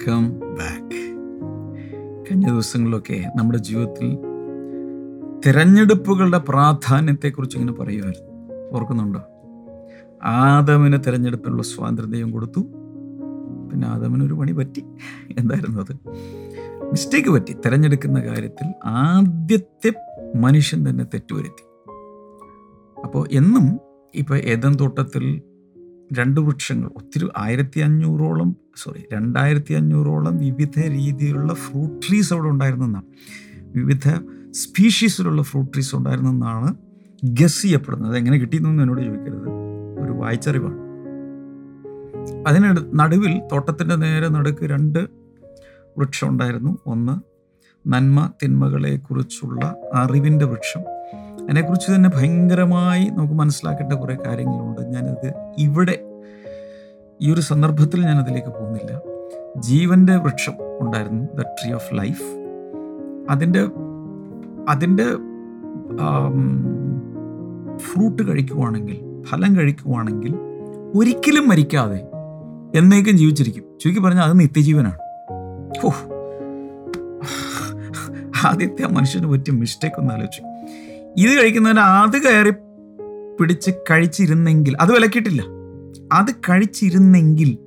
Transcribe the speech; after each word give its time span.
Welcome 0.00 0.40
back 0.40 0.96
കഴിഞ്ഞ 2.30 2.48
ദിവസങ്ങളിലൊക്കെ 2.48 3.32
നമ്മുടെ 3.36 3.58
ജീവിതത്തിൽ 3.58 4.18
തിരഞ്ഞെടുപ്പുകളുടെ 5.46 6.38
പ്രാധാന്യത്തെക്കുറിച്ച് 6.38 7.58
ഇങ്ങനെ 7.58 7.72
പറയുമായിരുന്നു. 7.72 8.54
ഓർക്കുന്നുണ്ടോ? 8.76 9.22
ആദമിന് 10.22 10.98
തിരഞ്ഞെടുപ്പിനുള്ള 11.06 11.62
സ്വാതന്ത്ര്യം 11.62 12.30
കൊടുത്തു. 12.30 12.60
പിന്നെ 13.72 13.88
ആദമിന് 13.88 14.24
ഒരു 14.24 14.34
പണി 14.34 14.52
പറ്റി. 14.52 14.80
എന്തായിരുന്നു 15.38 15.80
അത്? 15.80 15.96
മിസ്റ്റേക്ക് 16.84 17.28
പറ്റി. 17.28 17.52
തിരഞ്ഞെടുക്കുന്ന 17.52 18.20
കാര്യത്തിൽ 18.20 18.72
ആദ്യത്തെ 18.84 19.92
മനുഷ്യൻ 20.36 20.90
തന്നെ 20.90 21.04
തെറ്റുവരുത്തി. 21.04 21.64
അപ്പോൾ 23.04 23.28
എന്നും 23.32 23.78
ഇപ്പോൾ 24.14 24.38
ഏതൻ 24.38 24.74
തോട്ടത്തിൽ 24.74 25.42
രണ്ട് 26.12 26.40
വൃക്ഷങ്ങൾ 26.40 26.90
ഒത്തിരി 26.96 27.28
ആയിരത്തി 27.38 27.80
അഞ്ഞൂറോളം 27.80 28.56
സോറി 28.76 29.04
രണ്ടായിരത്തി 29.12 29.74
അഞ്ഞൂറോളം 29.74 30.38
വിവിധ 30.38 30.78
രീതിയിലുള്ള 30.78 31.54
ഫ്രൂട്ട് 31.54 32.08
ട്രീസ് 32.08 32.32
അവിടെ 32.32 32.48
ഉണ്ടായിരുന്നെന്നാണ് 32.48 33.04
വിവിധ 33.60 34.08
സ്പീഷീസിലുള്ള 34.50 35.42
ഫ്രൂട്ട് 35.42 35.72
ട്രീസ് 35.74 35.96
ഉണ്ടായിരുന്നെന്നാണ് 35.96 36.74
ഗസ് 37.24 37.62
ചെയ്യപ്പെടുന്നത്. 37.62 38.16
എങ്ങനെ 38.16 38.38
കിട്ടിയെന്നൊന്നും 38.38 38.84
എന്നോട് 38.84 39.02
ചോദിക്കരുത്. 39.02 39.48
ഒരു 40.04 40.12
വായിച്ചറിവാണ്. 40.12 40.76
അതിന് 42.48 42.98
നടുവിൽ 43.00 43.40
തോട്ടത്തിന്റെ 43.52 43.94
നേരെ 43.94 44.28
നടുക്ക് 44.28 44.64
രണ്ട് 44.64 44.98
വൃക്ഷം 45.98 46.28
ഉണ്ടായിരുന്നു. 46.28 46.78
ഒന്ന് 46.86 47.30
നന്മ 47.88 48.32
തിന്മകളെക്കുറിച്ചുള്ള 48.42 49.74
അറിവിന്റെ 49.94 50.44
വൃക്ഷം 50.44 50.99
അതിനെക്കുറിച്ച് 51.50 51.94
തന്നെ 51.94 52.10
ഭയങ്കരമായി 52.14 53.04
നമുക്ക് 53.04 53.34
മനസ്സിലാക്കേണ്ട 53.34 53.92
കുറേ 53.92 54.16
കാര്യങ്ങളുണ്ട്. 54.26 54.80
ഞാനത് 54.80 55.32
ഇവിടെ 55.58 55.94
ഈ 57.22 57.32
ഒരു 57.32 57.40
സന്ദർഭത്തിൽ 57.40 58.04
ഞാൻ 58.04 58.18
അതിലേക്ക് 58.18 58.48
പോകുന്നില്ല. 58.48 58.92
ജീവന്റെ 59.58 60.16
വൃക്ഷം 60.16 60.52
ഉണ്ടായിരുന്നു 60.80 61.24
ദ 61.38 61.42
ട്രീ 61.42 61.72
ഓഫ് 61.72 61.94
ലൈഫ് 61.94 62.26
അതിന്റെ 63.30 63.62
അതിന്റെ 64.68 65.06
ഫ്രൂട്ട് 67.78 68.22
കഴിക്കുവാണെങ്കിൽ 68.28 69.00
ഫലം 69.22 69.56
കഴിക്കുവാണെങ്കിൽ 69.56 70.34
ഒരിക്കലും 70.94 71.48
മരിക്കാതെ 71.48 72.00
എന്നേക്കും 72.78 73.16
ജീവിച്ചിരിക്കും. 73.16 73.64
ചുരുക്കി 73.80 74.00
പറഞ്ഞാൽ 74.00 74.24
അത് 74.24 74.40
നിത്യജീവനാണ്. 74.40 74.98
ഓ 75.84 75.90
ആദ്യത്തെ 78.46 78.82
ആ 78.82 78.88
മനുഷ്യന് 78.88 79.26
പറ്റിയ 79.26 79.52
മിസ്റ്റേക്ക് 79.52 80.00
ഒന്ന് 80.00 80.14
ആലോചിച്ചു. 80.14 80.49
ഇത് 81.16 81.42
കഴിക്കുന്നതിന് 81.42 81.80
അത് 81.80 82.22
കയറി 82.22 82.50
പിടിച്ച് 83.40 83.70
കഴിച്ചിരുന്നെങ്കിൽ 83.70 84.76
അത് 84.80 84.92
വിലക്കിയിട്ടില്ല. 84.92 85.42
അത് 86.12 86.32
കഴിച്ചിരുന്നെങ്കിൽ 86.32 87.58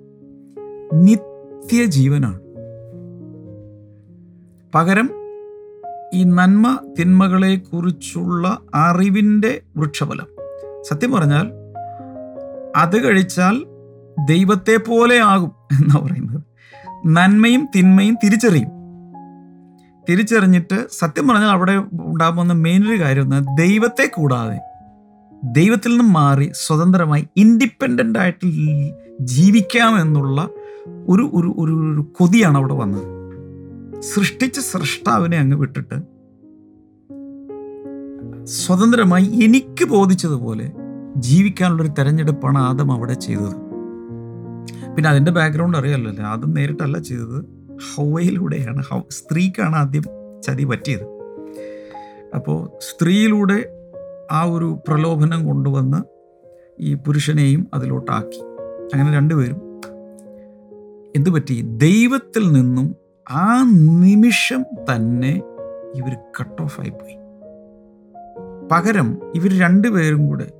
നിത്യജീവനാണ്. 0.93 2.39
പകരം 4.75 5.09
ഈ 6.13 6.23
നന്മ 6.23 6.79
തിന്മകളെ 6.99 7.55
കുറിച്ചുള്ള 7.55 8.59
അറിവിന്റെ 8.75 9.61
വൃക്ഷഫലം. 9.77 10.27
സത്യം 10.81 11.11
പറഞ്ഞാൽ 11.11 11.51
അത് 12.75 13.03
കഴിച്ചാൽ 13.03 13.65
ദൈവത്തെ 14.29 14.77
പോലെ 14.77 15.19
ആകും 15.19 15.51
എന്നാ 15.71 15.99
പറയുന്നത്. 16.03 16.41
നന്മയും 17.05 17.67
തിന്മയും 17.75 18.17
തിരിച്ചറിയും. 18.25 18.82
തിരിച്ചറിഞ്ഞിട്ട് 20.09 20.87
സത്യം 20.91 21.27
പറഞ്ഞാൽ 21.27 21.49
അവിടെ 21.49 21.83
ഉണ്ടാകുന്ന 21.93 22.53
മെയിൻ 22.53 22.91
ഒരു 22.91 22.99
കാര്യം 22.99 23.23
എന്ന് 23.23 23.57
ദൈവത്തെ 23.57 24.11
കൂടാതെ 24.15 24.59
ദൈവത്തിൽ 25.43 25.89
നിന്ന് 25.89 26.13
മാറി 26.13 26.51
സ്വതന്ത്രമായി 26.53 27.27
ഇൻഡിപെൻഡന്റ് 27.37 28.19
ആയിട്ട് 28.19 28.47
ജീവിക്കാം 29.21 30.01
എന്നുള്ള 30.01 30.49
ഒരു 31.07 31.29
ഒരു 31.33 31.55
ഒരു 31.57 31.71
ഒരു 31.71 32.11
കൊതിയാണ് 32.15 32.57
അവിടെ 32.57 32.73
വന്നത്. 32.73 33.23
സൃഷ്ടിച്ച 33.99 34.59
സൃഷ്ടാവിനെ 34.59 35.37
അങ്ങ് 35.37 35.57
വിട്ടിട്ട് 35.57 36.13
സ്വതന്ത്രമായി 38.45 39.25
എനിക്ക് 39.43 39.85
ബോധിച്ചതുപോലെ 39.85 40.71
ജീവിക്കാനുള്ളൊരു 41.17 41.89
തെരഞ്ഞെടുപ്പാണ് 41.89 42.57
ആദം 42.57 42.91
അവിടെ 42.91 43.13
ചെയ്തത്. 43.13 43.55
പിന്നെ 44.95 45.09
അതിന്റെ 45.09 45.31
ബാക്ക്ഗ്രൗണ്ട് 45.31 45.77
അറിയാമല്ലോ 45.77 46.23
ആദം 46.23 46.53
നേരിട്ടല്ല 46.53 46.99
ചെയ്തത്. 46.99 47.62
ഹൗവയിലൂടെയാണ് 47.95 48.83
ഹൗ 48.83 49.01
സ്ത്രീക്കാണ് 49.11 49.75
ആദ്യം 49.75 50.03
ചതി 50.41 50.63
പറ്റിയത്. 50.63 51.03
അപ്പോൾ 52.35 52.69
സ്ത്രീയിലൂടെ 52.81 53.65
ആ 54.31 54.43
ഒരു 54.43 54.79
പ്രലോഭനം 54.87 55.45
കൊണ്ടുവന്ന് 55.45 55.97
ഈ 56.79 56.93
പുരുഷനെയും 56.93 57.67
അതിലോട്ടാക്കി. 57.73 58.39
അങ്ങനെ 58.93 59.13
രണ്ടുപേരും 59.13 59.61
എന്തു 61.15 61.29
പറ്റി? 61.29 61.61
ദൈവത്തിൽ 61.61 62.51
നിന്നും 62.51 62.95
ആ 63.29 63.63
നിമിഷം 64.01 64.63
തന്നെ 64.63 65.41
ഇവർ 65.95 66.17
കട്ട് 66.39 66.61
ഓഫ് 66.61 66.81
ആയിപ്പോയി. 66.81 67.17
പകരം 68.71 69.19
ഇവർ 69.35 69.59
രണ്ടുപേരും 69.59 70.27
കൂടെ 70.27 70.51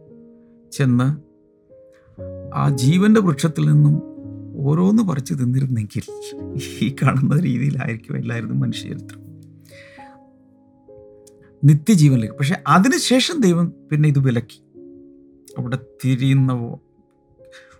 ചെന്ന് 0.71 1.33
ആ 2.55 2.69
ജീവന്റെ 2.69 3.21
വൃക്ഷത്തിൽ 3.21 3.69
നിന്നും 3.71 4.12
ഓരോന്ന് 4.55 5.03
പറിച്ച് 5.03 5.33
തിന്നിരുന്നെങ്കിൽ 5.33 6.01
ഈ 6.81 6.95
കാണുന്ന 7.03 7.39
രീതിയിലായിരിക്കും 7.39 8.17
എല്ലാവരും 8.17 8.59
മനുഷ്യചരിത്രം. 8.59 9.23
നിത്യജീവനിലേക്ക്. 11.63 12.35
പക്ഷെ 12.35 12.63
അതിനുശേഷം 12.67 13.41
ദൈവം 13.41 13.73
പിന്നെ 13.91 14.09
ഇത് 14.09 14.19
വിലക്കി. 14.19 14.63
അവിടെ 15.57 15.77
തിരിയുന്ന 16.05 16.53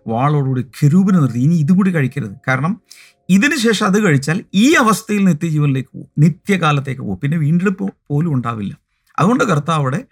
വാളോടുകൂടി 0.07 0.61
കെരൂപിനെ 0.61 1.19
നിർത്തി. 1.19 1.39
ഇനി 1.39 1.56
ഇതും 1.56 1.78
കൂടി 1.78 1.91
കഴിക്കരുത്. 1.91 2.31
കാരണം 2.47 2.81
ഇതിനു 3.29 3.55
ശേഷം 3.55 3.85
അത് 3.85 4.03
കഴിച്ചാൽ 4.03 4.44
ഈ 4.53 4.73
അവസ്ഥയിൽ 4.73 5.23
നിത്യജീവനിലേക്ക് 5.23 5.90
പോകും. 5.94 6.07
നിത്യകാലത്തേക്ക് 6.19 7.01
പോകും. 7.01 7.19
പിന്നെ 7.19 7.38
വീണ്ടെടുപ്പ് 7.38 7.94
പോലും 8.07 8.34
ഉണ്ടാവില്ല. 8.34 8.78
അതുകൊണ്ട് 9.19 9.44
കർത്താവ് 9.44 9.79
അവിടെ 9.79 10.05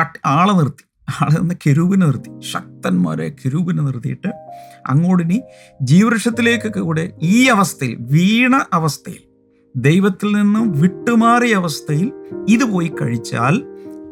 കട്ട് 0.00 0.18
ആളെ 0.26 0.52
നിർത്തി. 0.52 0.91
ആളെ 1.10 1.38
നിന്ന് 1.40 1.54
കെരൂപിനെ 1.66 2.06
നിർത്തി. 2.06 2.40
ശക്തന്മാരെ 2.40 3.28
കെരൂപിനെ 3.28 3.82
നിർത്തിയിട്ട് 3.82 4.28
അങ്ങോട്ടിനി 4.86 5.42
ജീവവൃക്ഷത്തിലേക്കൊക്കെ 5.82 6.80
കൂടെ 6.80 7.12
ഈ 7.22 7.46
അവസ്ഥയിൽ 7.46 7.96
വീണ 8.00 8.56
അവസ്ഥയിൽ 8.72 9.22
ദൈവത്തിൽ 9.76 10.34
നിന്നും 10.34 10.72
വിട്ടുമാറിയ 10.80 11.54
അവസ്ഥയിൽ 11.54 12.12
ഇത് 12.48 12.64
പോയി 12.64 12.92
കഴിച്ചാൽ 13.00 13.64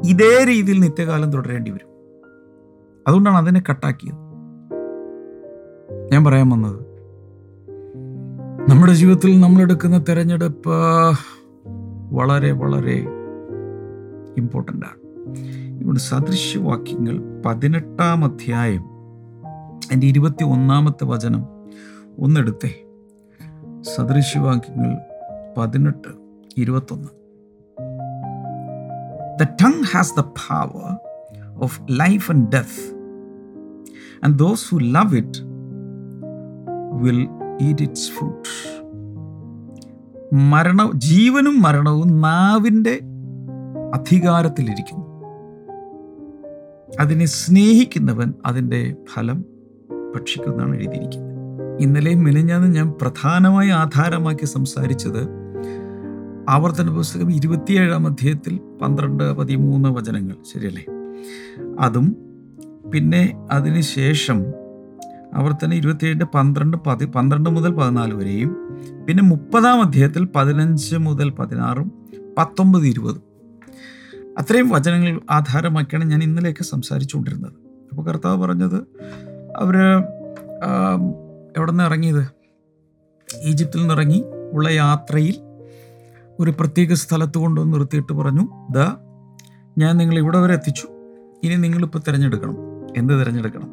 ഇതേ 0.05 0.45
രീതിയിൽ 0.45 0.81
നിത്യകാലം 0.81 1.33
തുടരേണ്ടി 1.33 1.71
വരും. 1.71 1.91
അതുകൊണ്ടാണ് 3.09 3.37
അതിനെ 3.37 3.62
കട്ടാക്കിയത്. 3.71 4.21
ഞാൻ 6.12 6.25
പറയാൻ 6.25 6.49
വന്നത് 6.51 6.81
നമ്മുടെ 8.71 8.93
ജീവിതത്തിൽ 8.93 9.41
നമ്മൾ 9.41 9.62
എടുക്കുന്ന 9.62 9.99
തിരഞ്ഞെടുപ്പ് 9.99 10.77
വളരെ 12.12 12.53
വളരെ 12.53 12.97
ഇമ്പോർട്ടന്റ് 14.37 14.87
ആണ്. 14.87 15.01
ഇവിടെ 15.81 15.99
സദൃശ്യവാക്യങ്ങൾ 15.99 17.43
പതിനെട്ടാം 17.47 18.25
അധ്യായം 18.25 18.85
എന്റെ 19.93 20.07
ഇരുപത്തി 20.07 20.45
ഒന്നാമത്തെ 20.45 21.05
വചനം. 21.05 21.47
ഒന്നെടുത്തേ. 22.19 22.85
സദൃശ്യവാക്യങ്ങൾ 23.97 24.97
പതിനെട്ട് 25.57 26.09
ഇരുപത്തൊന്ന്. 26.57 27.09
The 29.41 29.45
tongue 29.45 29.85
has 29.93 30.17
the 30.17 30.21
power 30.21 30.97
of 31.63 31.81
life 31.91 32.31
and 32.31 32.49
death 32.49 32.95
and 34.25 34.39
those 34.39 34.75
who 34.75 34.79
love 34.79 35.17
it 35.17 35.39
will 36.93 37.29
eat 37.61 37.83
its 37.83 38.11
fruit 38.11 38.71
മരണ 40.34 40.91
ജീവനും 40.95 41.63
മരണവും 41.63 42.21
നാവിന്റെ 42.21 43.01
അധികാരത്തിലിരിക്കുന്നു. 43.95 45.00
അതിനെ 46.98 47.27
സ്നേഹിക്കുന്നവൻ 47.27 48.34
അതിന്റെ 48.47 48.95
ഫലം 49.15 49.45
ഭക്ഷിക്കുന്നതാണ് 50.15 50.77
എഴുതിയിരിക്കുന്നത്. 50.77 51.31
ഇന്നലെയും 51.81 52.25
മിനിഞ്ഞാന്ന് 52.25 52.75
ഞാൻ 52.75 52.95
പ്രധാനമായി 53.03 53.69
ആധാരമാക്കി 53.69 54.45
സംസാരിച്ചത് 54.45 55.28
ആവർത്തന 56.48 56.91
പുസ്തകം 56.91 57.33
ഇരുപത്തിയേഴാം 57.33 58.07
അധ്യായത്തിൽ 58.07 58.60
പന്ത്രണ്ട് 58.83 59.33
പതിമൂന്ന് 59.33 59.89
വചനങ്ങൾ. 59.89 60.37
ശരിയല്ലേ? 60.54 60.84
അതും 61.81 62.16
പിന്നെ 62.95 63.47
അതിനുശേഷം 63.51 64.45
ആവർത്തനം 65.34 65.75
ഇരുപത്തിയേഴിന്റെ 65.75 66.27
പന്ത്രണ്ട് 66.27 66.77
പതി 66.77 67.04
പന്ത്രണ്ട് 67.04 67.51
മുതൽ 67.51 67.72
പതിനാല് 67.72 68.15
വരെയും 68.15 68.57
പിന്നെ 69.09 69.22
മുപ്പതാം 69.22 69.81
അധ്യായത്തിൽ 69.81 70.28
പതിനഞ്ച് 70.37 70.97
മുതൽ 70.97 71.31
പതിനാറും 71.31 71.92
പത്തൊമ്പത് 72.39 72.87
ഇരുപതും. 72.87 73.29
അത്രയും 74.41 74.69
വചനങ്ങൾ 74.69 75.21
ആധാരമാക്കിയാണ് 75.31 76.04
ഞാൻ 76.04 76.22
ഇന്നലെയൊക്കെ 76.22 76.63
സംസാരിച്ചുകൊണ്ടിരുന്നത്. 76.63 77.53
അപ്പോൾ 77.91 78.07
കർത്താവ് 78.07 78.42
പറഞ്ഞത് 78.42 78.77
അവർ 79.57 79.77
എവിടെ 81.57 81.71
നിന്ന് 81.71 81.84
ഇറങ്ങിയത്? 81.84 82.28
ഈജിപ്തിൽ 83.42 83.78
നിന്ന് 83.78 83.95
ഇറങ്ങി 83.95 84.25
ഉള്ള 84.53 84.69
യാത്രയിൽ 84.69 85.41
ഒരു 86.41 86.51
പ്രത്യേക 86.51 86.92
സ്ഥലത്ത് 86.92 87.39
കൊണ്ടുവന്ന് 87.39 87.75
നിർത്തിയിട്ട് 87.75 88.13
പറഞ്ഞു 88.13 88.48
ദ 88.71 88.78
ഞാൻ 89.78 89.97
നിങ്ങൾ 89.97 90.19
ഇവിടെ 90.19 90.39
വരെ 90.39 90.54
എത്തിച്ചു. 90.54 90.89
ഇനി 91.45 91.57
നിങ്ങളിപ്പോൾ 91.57 91.98
തിരഞ്ഞെടുക്കണം. 91.98 92.57
എന്ത് 92.97 93.21
തിരഞ്ഞെടുക്കണം? 93.21 93.71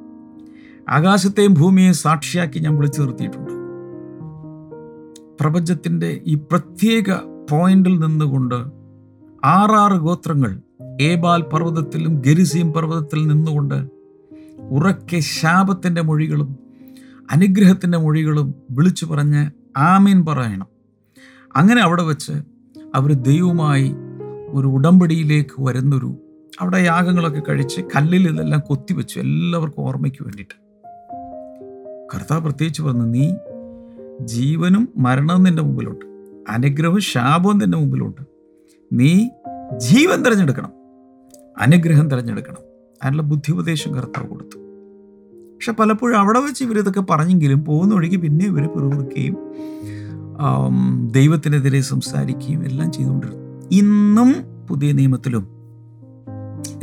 ആകാശത്തെയും 0.90 1.54
ഭൂമിയെയും 1.54 1.94
സാക്ഷിയാക്കി 1.94 2.60
ഞാൻ 2.60 2.76
വിളിച്ചു 2.76 3.02
നിർത്തിയിട്ടുണ്ട്. 3.02 3.52
പ്രപഞ്ചത്തിന്റെ 5.40 6.22
ഈ 6.26 6.36
പ്രത്യേക 6.36 7.14
പോയിന്റിൽ 7.52 8.00
നിന്നുകൊണ്ട് 8.00 8.77
ആറാറ് 9.48 10.00
ഗോത്രങ്ങൾ 10.00 10.62
ഏബാൽ 11.02 11.42
പർവതത്തിലും 11.42 12.22
ഗരിസീം 12.22 12.74
പർവതത്തിൽ 12.74 13.28
നിന്നുകൊണ്ട് 13.28 13.88
ഉറക്കെ 14.70 15.20
ശാപത്തിന്റെ 15.20 16.02
മൊഴികളും 16.02 16.58
അനുഗ്രഹത്തിന്റെ 17.32 17.98
മൊഴികളും 17.98 18.54
വിളിച്ചു 18.72 19.06
പറഞ്ഞ് 19.06 19.52
ആമീൻ 19.78 20.26
പറയണം. 20.26 20.68
അങ്ങനെ 21.56 21.82
അവിടെ 21.82 22.04
വെച്ച് 22.04 22.32
അവർ 22.96 23.14
ദൈവമായി 23.14 23.96
ഒരു 24.50 24.68
ഉടമ്പടിയിലേക്ക് 24.68 25.62
വരുന്നൊരു 25.62 26.16
അവിടെ 26.62 26.78
യാഗങ്ങളൊക്കെ 26.78 27.42
കഴിച്ച് 27.50 27.82
കല്ലിൽ 27.82 28.28
ഇതെല്ലാം 28.28 28.62
കൊത്തിവെച്ചു 28.68 29.20
എല്ലാവർക്കും 29.20 29.82
ഓർമ്മയ്ക്ക് 29.82 30.24
വേണ്ടിയിട്ട്. 30.24 30.60
കർത്താവ് 32.16 32.42
പ്രത്യേകിച്ച് 32.42 32.82
പറഞ്ഞു 32.82 33.06
നീ 33.06 33.34
ജീവനും 34.22 34.90
മരണവും 34.98 35.44
നിന്റെ 35.44 35.64
മുമ്പിലുണ്ട്. 35.64 36.06
അനുഗ്രഹവും 36.52 37.02
ശാപവും 37.02 37.58
നിന്റെ 37.58 37.78
മുമ്പിലുണ്ട്. 37.78 38.22
നീ 38.94 39.30
ജീവൻ 39.76 40.24
തിരഞ്ഞെടുക്കണം. 40.24 40.72
അനുഗ്രഹം 41.58 42.10
തിരഞ്ഞെടുക്കണം. 42.10 42.58
അതിനുള്ള 43.04 43.22
ബുദ്ധി 43.22 43.52
ഉപദേശം 43.52 43.96
കർത്താവ് 43.96 44.28
കൊടുത്തു. 44.28 44.58
പക്ഷെ 45.56 45.72
പലപ്പോഴും 45.72 46.20
അവിടെ 46.20 46.40
വെച്ച് 46.40 46.64
ഇവരിതൊക്കെ 46.64 47.02
പറഞ്ഞെങ്കിലും 47.02 47.66
പോകുന്ന 47.66 47.96
വഴിക്ക് 47.96 48.18
പിന്നെ 48.18 48.46
ഇവർ 48.46 48.68
പിറുപിറുക്കുകയും 48.68 49.38
ദൈവത്തിനെതിരെ 51.12 51.82
സംസാരിക്കുകയും 51.82 52.66
എല്ലാം 52.66 52.92
ചെയ്തുകൊണ്ടിരുന്നു. 52.92 53.70
ഇന്നും 53.72 54.36
പുതിയ 54.70 54.92
നിയമത്തിലും 54.92 55.48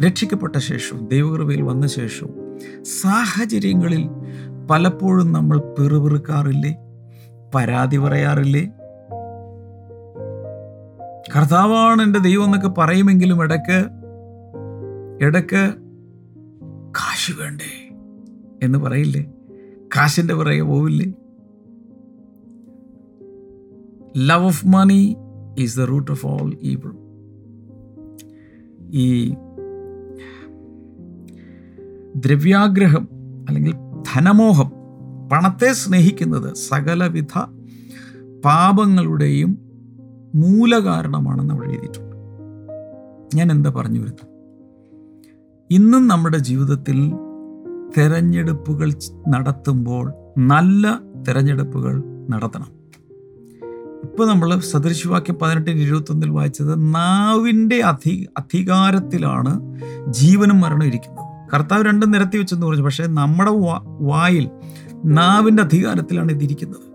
രക്ഷിക്കപ്പെട്ട 0.07 0.59
ശേഷവും 0.59 1.09
ദൈവകൃപയിൽ 1.09 1.63
വന്ന 1.63 1.87
ശേഷവും 1.87 2.35
സാഹചര്യങ്ങളിൽ 2.83 4.09
പലപ്പോഴും 4.71 5.33
നമ്മൾ 5.33 5.59
പിറുപിറുക്കാറില്ലേ? 5.59 6.77
പരാതി 7.55 7.97
പറയാറില്ലേ? 7.97 8.71
കർത്താവാണ് 11.37 12.03
എന്റെ 12.03 12.19
ദൈവം 12.19 12.45
എന്നൊക്കെ 12.45 12.69
പറയുമെങ്കിലും 12.69 13.43
ഇടയ്ക്ക് 13.43 13.85
ഇടയ്ക്ക് 15.25 15.75
കാശ് 16.91 17.33
വേണ്ടേ 17.33 17.93
എന്ന് 18.63 18.79
പറയില്ലേ? 18.79 19.33
കാശിന്റെ 19.97 20.35
പിറകെ 20.35 20.63
പോവില്ലേ? 20.63 21.07
Love 24.17 24.45
of 24.45 24.67
money 24.67 25.17
is 25.59 25.81
the 25.81 25.85
root 25.85 26.11
of 26.11 26.27
all 26.27 26.59
evil 26.63 26.93
ഈ 28.91 29.35
ദ്രവ്യാഗ്രഹം 32.17 33.09
അല്ലെങ്കിൽ 33.49 33.73
ധനമോഹം 34.15 34.73
പണത്തെ 35.33 35.73
സ്നേഹിക്കുന്നത് 35.73 36.55
സകലവിധ 36.55 37.33
പാപങ്ങളുടെയും 38.45 39.64
മൂലകാരണമാണെന്ന് 40.35 41.55
അവിടെ 41.55 41.69
എഴുതിയിട്ടുണ്ട്. 41.69 42.17
ഞാൻ 43.37 43.51
എന്താ 43.51 43.71
പറഞ്ഞു 43.71 44.01
വരുന്നത്? 44.01 44.35
ഇന്നും 45.71 46.09
നമ്മുടെ 46.09 46.39
ജീവിതത്തിൽ 46.39 47.13
തെരഞ്ഞെടുപ്പുകൾ 47.99 48.93
നടത്തുമ്പോൾ 49.29 50.13
നല്ല 50.39 51.01
തെരഞ്ഞെടുപ്പുകൾ 51.29 52.03
നടത്തണം. 52.31 52.85
ഇപ്പോൾ 54.03 54.29
നമ്മൾ 54.29 54.59
സദൃശിവാക്യം 54.61 55.35
പതിനെട്ടിന് 55.35 55.81
ഇരുപത്തൊന്നിൽ 55.81 56.31
വായിച്ചത് 56.31 56.95
നാവിന്റെ 56.95 57.77
അധി 57.77 58.29
അധികാരത്തിലാണ് 58.39 59.81
ജീവനും 60.09 60.61
മരണം 60.61 60.85
ഇരിക്കുന്നത്. 60.85 61.51
കർത്താവ് 61.55 61.85
രണ്ടും 61.85 62.11
നിരത്തി 62.11 62.39
വെച്ചെന്ന് 62.39 62.67
പറഞ്ഞു 62.67 62.83
പക്ഷേ 62.83 63.07
നമ്മുടെ 63.07 63.51
വായിൽ 64.01 64.51
നാവിന്റെ 65.05 65.63
അധികാരത്തിലാണ് 65.63 66.33
ഇതിരിക്കുന്നത്. 66.33 66.95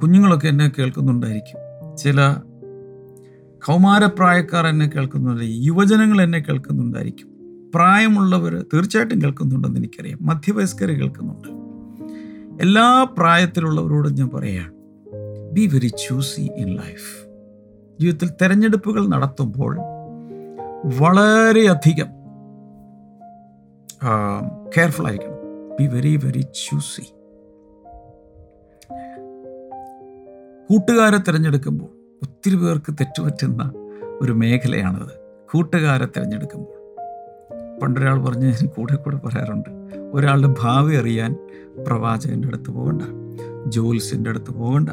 കുഞ്ഞുങ്ങളൊക്കെ 0.00 0.48
എന്നെ 0.48 0.72
കേൾക്കുന്നുണ്ടായിരിക്കും. 0.78 1.61
ചില 1.98 2.36
കൗമാരപ്രായക്കാർ 3.66 4.66
എന്നെ 4.66 4.86
കേൾക്കുന്നുണ്ട് 4.88 5.42
യുവജനങ്ങൾ 5.44 6.22
എന്നെ 6.22 6.38
കേൾക്കുന്നുണ്ടായിരിക്കും. 6.38 7.28
പ്രായമുള്ളവർ 7.74 8.66
തീർച്ചയായിട്ടും 8.74 9.22
കേൾക്കുന്നുണ്ടെന്ന് 9.22 9.80
എനിക്കറിയാം. 9.80 10.18
മധ്യവയസ്കർ 10.22 10.88
കേൾക്കുന്നുണ്ട്. 10.88 11.48
എല്ലാ 12.62 13.06
പ്രായത്തിലുള്ളവരോടും 13.18 14.14
ഞാൻ 14.14 14.30
പറയുകയാണ് 14.34 14.72
be 15.52 15.66
very 15.66 15.88
choosy 15.88 16.40
in 16.40 16.66
life 16.66 17.28
ജീവിതത്തിൽ 18.00 18.30
തിരഞ്ഞെടുപ്പുകൾ 18.42 19.08
നടത്തുമ്പോൾ 19.08 19.76
വളരെയധികം 21.00 22.06
കെയർഫുൾ 24.76 25.06
ആയിരിക്കണം. 25.06 25.38
ബി 25.80 25.86
വെരി 25.86 26.16
വെരി 26.24 26.40
ചൂസി 26.40 27.04
കൂട്ടുകാരെ 30.70 31.18
തിരഞ്ഞെടുക്കുമ്പോൾ 31.18 32.18
ഒത്തിരി 32.22 32.56
പേർക്ക് 32.56 32.92
തെറ്റുപറ്റുന്ന 32.92 33.72
ഒരു 34.20 34.32
മേഖലയാണത്. 34.32 35.20
കൂട്ടുകാരെ 35.52 36.06
തിരഞ്ഞെടുക്കുമ്പോൾ. 36.06 36.82
പണ്ടൊരാൾ 37.80 38.22
പറഞ്ഞ് 38.22 38.46
ഞാൻ 38.46 38.66
കൂടെ 38.66 38.94
കൂടെ 38.94 39.16
പറയാറുണ്ട്. 39.16 39.68
ഒരാളുടെ 40.12 40.54
ഭാവി 40.60 40.94
അറിയാൻ 40.94 41.36
പ്രവാചകന്റെ 41.86 42.48
അടുത്ത് 42.48 42.70
പോകണ്ട 42.70 43.02
ജോൽസിന്റെ 43.66 44.30
അടുത്ത് 44.30 44.50
പോകണ്ട 44.50 44.88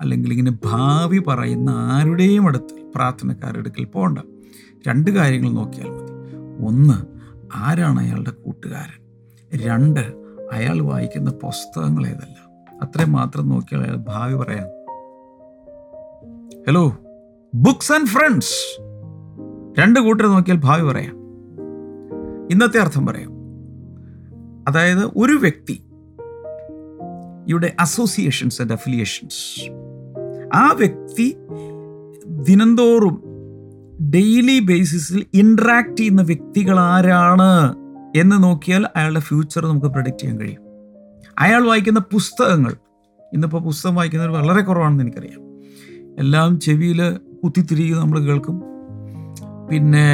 അല്ലെങ്കിൽ 0.00 0.32
ഇങ്ങനെ 0.32 0.58
ഭാവി 0.64 1.18
പറയുന്ന 1.18 1.70
ആരുടെയും 1.70 2.48
അടുത്ത് 2.48 2.92
പ്രാർത്ഥനക്കാരുടെ 2.94 3.58
അടുക്കൽ 3.58 3.84
പോകണ്ട. 3.84 4.18
രണ്ട് 4.88 5.10
കാര്യങ്ങൾ 5.10 5.50
നോക്കിയാൽ 5.50 5.88
മതി. 5.88 6.12
ഒന്ന് 6.66 7.06
ആരാണ് 7.54 8.00
അയാളുടെ 8.00 8.30
കൂട്ടുകാരൻ? 8.30 9.04
രണ്ട് 9.66 10.00
അയാൾ 10.52 10.82
വായിക്കുന്ന 10.82 11.30
പുസ്തകങ്ങൾ 11.30 12.06
ഏതല്ല? 12.06 12.44
അത്രയും 12.82 13.12
മാത്രം 13.12 13.48
നോക്കിയാൽ 13.48 13.82
അയാൾ 13.82 13.96
ഭാവി 13.96 14.34
പറയാം 14.34 14.83
ഹലോ 16.68 16.96
ബുക്സ് 17.54 17.92
ആൻഡ് 17.92 18.06
ഫ്രണ്ട്സ് 18.06 18.80
രണ്ട് 19.80 20.00
കൂട്ടർ 20.00 20.26
നോക്കിയാൽ 20.26 20.56
ഭാവി 20.56 20.82
പറയാം. 20.82 21.16
ഇന്നത്തെ 22.50 22.78
അർത്ഥം 22.78 23.06
പറയാം. 23.06 23.30
അതായത് 24.68 25.04
ഒരു 25.16 25.32
വ്യക്തി 25.32 25.84
ഇവിടെ 27.48 27.72
അസോസിയേഷൻസ് 27.80 28.62
ആൻഡ് 28.62 28.72
അഫിലിയേഷൻസ് 28.72 29.70
ആ 30.54 30.72
വ്യക്തി 30.72 31.36
ദിനംതോറും 32.26 33.22
ഡെയിലി 34.10 34.60
ബേസിസിൽ 34.60 35.26
ഇൻട്രാക്ട് 35.34 35.96
ചെയ്യുന്ന 35.96 36.22
വ്യക്തികൾ 36.22 36.80
ആരാണ് 36.80 37.74
എന്ന് 38.16 38.42
നോക്കിയാൽ 38.42 38.86
അയാളുടെ 38.96 39.20
ഫ്യൂച്ചർ 39.20 39.66
നമുക്ക് 39.66 39.86
പ്രൊഡിക്റ്റ് 39.86 40.22
ചെയ്യാൻ 40.22 40.40
കഴിയും. 40.40 40.62
അയാൾ 41.38 41.66
വായിക്കുന്ന 41.66 42.00
പുസ്തകങ്ങൾ 42.00 42.72
ഇന്നിപ്പോൾ 43.32 43.62
പുസ്തകം 43.62 43.94
വായിക്കുന്നവർ 43.94 44.32
വളരെ 44.32 44.62
കുറവാണെന്ന് 44.62 45.04
എനിക്കറിയാം. 45.04 45.43
എല്ലാം 46.18 46.60
ചെവിയിൽ 46.60 47.18
കുത്തിത്തിരിക്കുക 47.44 47.98
നമ്മൾ 47.98 48.18
കേൾക്കും. 48.18 48.62
പിന്നെ 49.70 50.08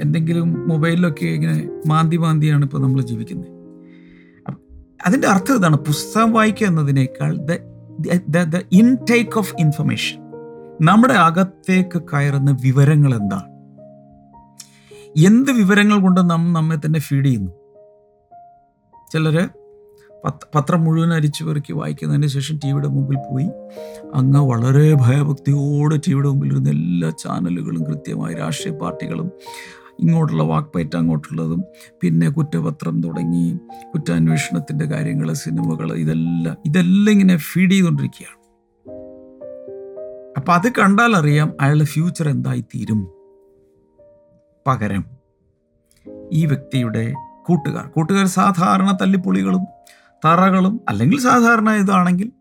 എന്തെങ്കിലും 0.00 0.68
മൊബൈലിലൊക്കെ 0.68 1.26
ഇങ്ങനെ 1.26 1.68
മാന്തി 1.86 2.16
മാന്തിയാണ് 2.16 2.64
ഇപ്പോൾ 2.64 2.78
നമ്മൾ 2.78 3.02
ജീവിക്കുന്നത് 3.02 3.52
അതിന്റെ 5.06 5.28
അർത്ഥം 5.28 5.56
ഇതാണ് 5.56 5.76
പുസ്തകം 5.76 6.32
വായിക്കുക 6.32 6.66
എന്നതിനേക്കാൾ 6.66 7.36
the 8.28 8.42
the 8.42 8.56
intake 8.72 9.38
of 9.38 9.54
information 9.58 10.16
നമ്മുടെ 10.84 11.14
അകത്തേക്ക് 11.14 12.02
കയറുന്ന 12.02 12.56
വിവരങ്ങൾ 12.62 13.14
എന്താണ്? 13.14 13.48
എന്ത് 15.16 15.50
വിവരങ്ങൾ 15.52 16.00
കൊണ്ട് 16.00 16.30
നാം 16.30 16.52
നമ്മെ 16.52 16.76
തന്നെ 16.76 16.98
ഫീഡ് 16.98 17.24
ചെയ്യുന്നു? 17.24 17.52
ചിലർ 19.12 19.36
പത്രം 20.54 20.84
മുഴുവൻ 20.84 21.14
അരിച്ചു 21.14 21.44
പെറുക്കി 21.44 21.72
വായിക്കുന്നതിന് 21.72 22.26
ശേഷം 22.26 22.56
ടി 22.64 22.72
വിയുടെ 22.72 22.88
മുമ്പിൽ 22.88 23.16
പോയി. 23.16 23.48
അങ്ങ് 24.14 24.40
വളരെ 24.40 24.94
ഭയഭക്തിയോടെ 24.94 25.96
ടി 25.96 26.12
വിയുടെ 26.12 26.28
മുമ്പിൽ 26.28 26.46
ഇരുന്ന 26.46 26.70
എല്ലാ 26.70 27.10
ചാനലുകളും 27.10 27.84
കൃത്യമായി 27.84 28.34
രാഷ്ട്രീയ 28.34 28.74
പാർട്ടികളും 28.74 29.30
ഇങ്ങോട്ടുള്ള 30.00 30.42
വാക്പയറ്റ് 30.42 30.96
അങ്ങോട്ടുള്ളതും 30.96 31.64
പിന്നെ 32.02 32.28
കുറ്റപത്രം 32.28 33.00
തുടങ്ങി 33.00 33.58
കുറ്റാന്വേഷണത്തിന്റെ 33.94 34.84
കാര്യങ്ങൾ 34.84 35.32
സിനിമകൾ 35.32 35.94
ഇതെല്ലാം 35.94 36.56
ഇതെല്ലാം 36.66 37.12
ഇങ്ങനെ 37.12 37.36
ഫീഡ് 37.36 37.70
ചെയ്തുകൊണ്ടിരിക്കുകയാണ്. 37.70 38.36
അപ്പം 40.36 40.54
അത് 40.54 40.72
കണ്ടാൽ 40.78 41.16
അറിയാം 41.16 41.52
അയാളുടെ 41.60 41.84
ഫ്യൂച്ചർ 41.84 42.28
എന്തായി 42.28 42.60
തീരും 42.60 43.08
പകരം 44.66 45.04
ഈ 46.32 46.46
വ്യക്തിയുടെ 46.46 47.14
കൂട്ടുകാർ 47.46 47.86
കൂട്ടുകാർ 47.86 48.26
സാധാരണ 48.26 48.98
തല്ലിപ്പൊളികളും 49.02 49.66
തറകളും 50.24 50.80
അല്ലെങ്കിൽ 50.88 51.20
സാധാരണ 51.20 51.70
ഇതാണെങ്കിൽ 51.70 52.32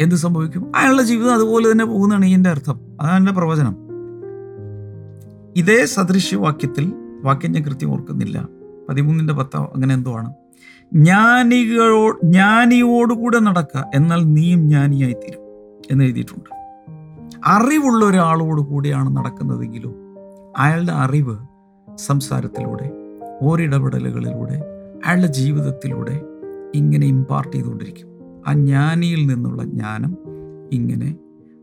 എന്ത് 0.00 0.14
സംഭവിക്കും? 0.14 0.72
അയാളുടെ 0.76 1.02
ജീവിതം 1.02 1.34
അതുപോലെ 1.34 1.72
തന്നെ 1.72 1.84
പോകുന്നതാണ് 1.84 2.26
ഇതിന്റെ 2.26 2.50
അർത്ഥം. 2.50 2.80
അതാണ് 3.00 3.16
എന്റെ 3.16 3.32
പ്രവചനം. 3.32 3.76
ഇതേ 5.56 5.84
സദൃശ്യവാക്യത്തിൽ 5.84 6.92
വാക്യം 7.22 7.52
ഞാൻ 7.52 7.64
കൃത്യം 7.64 7.92
ഓർക്കുന്നില്ല. 7.92 8.48
പതിമൂന്നിന്റെ 8.88 9.34
പത്തോ 9.34 9.72
അങ്ങനെ 9.74 9.94
എന്തോ 9.94 10.12
ആണ്. 10.12 10.34
ജ്ഞാനികളോ 10.94 12.18
ജ്ഞാനിയോടുകൂടെ 12.24 13.38
നടക്കുക 13.38 13.90
എന്നാൽ 13.94 14.24
നീയും 14.24 14.68
ജ്ഞാനിയായി 14.68 15.12
തീരും 15.12 15.40
എന്ന് 15.90 16.04
എഴുതിയിട്ടുണ്ട്. 16.04 16.56
അറിവുള്ള 17.46 18.04
ഒരാളോട് 18.04 18.60
കൂടിയാണ് 18.60 19.16
നടക്കുന്നതെങ്കിലും 19.16 19.94
അയാളുടെ 20.58 20.92
അറിവ് 20.92 21.38
സംസാരത്തിലൂടെ 21.96 22.90
ഓരിടപെടലുകളിലൂടെ 23.42 24.75
അയാളുടെ 25.04 25.26
ജീവിതത്തിലൂടെ 25.26 26.20
ഇങ്ങനെ 26.74 27.06
ഇമ്പാർട്ട് 27.06 27.56
ചെയ്തുകൊണ്ടിരിക്കും. 27.56 28.08
ആ 28.46 28.52
ജ്ഞാനിയിൽ 28.52 29.26
നിന്നുള്ള 29.26 29.64
ജ്ഞാനം 29.64 30.16
ഇങ്ങനെ. 30.72 31.16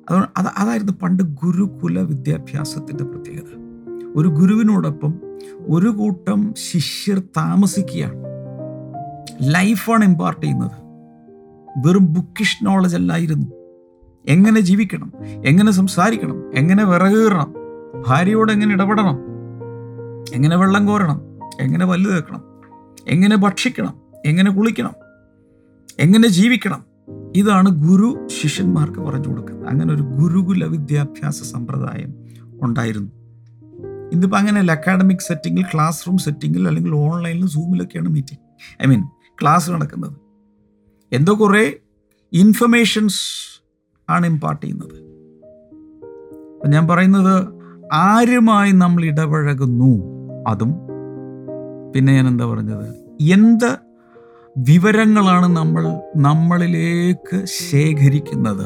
അതുകൊണ്ട് 0.10 0.30
അത് 0.38 0.48
അതായിരുന്നു 0.58 0.94
പണ്ട് 1.02 1.24
ഗുരുകുല 1.24 2.00
വിദ്യാഭ്യാസത്തിന്റെ 2.00 3.04
പ്രത്യേകത. 3.04 3.64
ഒരു 4.16 4.28
ഗുരുവിനോടൊപ്പം 4.28 5.14
ഒരു 5.68 5.90
കൂട്ടം 5.90 6.54
ശിഷ്യർ 6.72 7.20
താമസിക്കുകയാണ്. 7.20 8.16
ലൈഫാണ് 9.42 10.06
ഇമ്പാർട്ട് 10.06 10.42
ചെയ്യുന്നത്. 10.42 10.72
വെറും 11.88 12.14
ബുക്കിഷ് 12.14 12.66
നോളജ് 12.66 12.96
അല്ലായിരുന്നു. 12.96 13.48
എങ്ങനെ 14.28 14.62
ജീവിക്കണം? 14.62 15.12
എങ്ങനെ 15.26 15.72
സംസാരിക്കണം? 15.72 16.56
എങ്ങനെ 16.56 16.86
വിറകീറണം? 16.86 17.54
ഭാര്യയോട് 18.08 18.52
എങ്ങനെ 18.52 18.74
ഇടപെടണം? 18.74 19.20
എങ്ങനെ 20.34 20.58
വെള്ളം 20.58 20.86
കോരണം? 20.86 21.22
എങ്ങനെ 21.62 21.86
പല്ല് 21.86 22.12
തേക്കണം? 22.12 22.53
എങ്ങനെ 23.08 23.36
ഭക്ഷിക്കണം? 23.38 23.94
എങ്ങനെ 24.26 24.52
കുളിക്കണം? 24.52 24.92
എങ്ങനെ 26.00 26.28
ജീവിക്കണം? 26.28 26.86
ഇതാണ് 27.36 27.70
ഗുരു 27.70 28.28
ശിഷ്യന്മാർക്ക് 28.42 29.00
പറഞ്ഞു 29.00 29.28
കൊടുക്കുന്നത്. 29.28 29.68
അങ്ങനെ 29.68 29.94
ഒരു 29.94 30.02
ഗുരുകുല 30.02 30.66
വിദ്യാഭ്യാസ 30.66 31.44
സമ്പ്രദായം 31.44 32.14
ഉണ്ടായിരുന്നു. 32.62 33.12
ഇന്നിപ്പോൾ 34.14 34.38
അങ്ങനെയല്ല 34.38 34.72
അക്കാഡമിക് 34.72 35.18
സെറ്റിങ്ങിൽ 35.18 35.64
ക്ലാസ് 35.74 36.08
റൂം 36.08 36.18
സെറ്റിങ്ങിൽ 36.18 36.68
അല്ലെങ്കിൽ 36.68 36.92
ഓൺലൈനിൽ 36.92 37.48
സൂമിലൊക്കെയാണ് 37.48 38.10
മീറ്റിംഗ് 38.10 38.40
ഐ 38.84 38.90
മീൻ 38.90 39.04
ക്ലാസ് 39.42 39.72
നടക്കുന്നത്. 39.72 40.14
എന്തോ 41.12 41.40
കുറേ 41.40 41.74
ഇൻഫർമേഷൻസ് 42.34 43.22
ആണ് 44.10 44.26
ഇമ്പാർട്ട് 44.26 44.66
ചെയ്യുന്നത്. 44.66 45.14
ഞാൻ 46.68 46.88
പറയുന്നത് 46.88 47.48
ആരുമായി 47.94 48.72
നമ്മൾ 48.72 49.06
ഇടപഴകുന്നു? 49.06 50.04
അതും 50.48 50.83
പിന്നെ 51.96 52.14
ഞാൻ 52.14 52.28
എന്താ 52.28 52.46
പറഞ്ഞത്? 52.46 52.96
എന്ത് 53.22 53.78
വിവരങ്ങളാണ് 54.58 55.58
നമ്മൾ 55.58 56.02
നമ്മളിലേക്ക് 56.16 57.46
ശേഖരിക്കുന്നത്? 57.46 58.66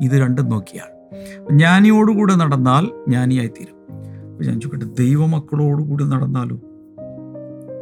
ഇത് 0.00 0.12
രണ്ടും 0.12 0.48
നോക്കിയാൽ. 0.48 1.16
ജ്ഞാനിയോടുകൂടെ 1.52 2.34
നടന്നാൽ 2.34 2.84
ജ്ഞാനിയായിത്തീരും. 2.84 3.74
അപ്പം 4.32 4.46
ഞാൻ 4.46 4.60
ചോദിക്കട്ടെ 4.60 4.84
ദൈവമക്കളോടുകൂടി 4.84 6.04
നടന്നാലോ? 6.04 6.56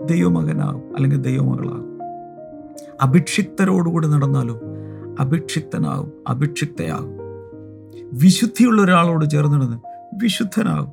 ദൈവമകനാകും 0.07 0.97
അല്ലെങ്കിൽ 0.97 1.23
ദൈവമകളാകും. 1.23 1.99
അഭിക്ഷിപ്തരോടുകൂടി 3.03 4.09
നടന്നാലോ? 4.09 4.61
അഭിക്ഷിക്തനാകും 5.21 6.13
അഭിക്ഷിക്തയാകും. 6.29 7.19
വിശുദ്ധിയുള്ള 8.13 8.83
ഒരാളോട് 8.83 9.31
ചേർന്ന് 9.31 9.57
നടന്ന് 9.57 9.79
വിശുദ്ധനാകും. 10.23 10.91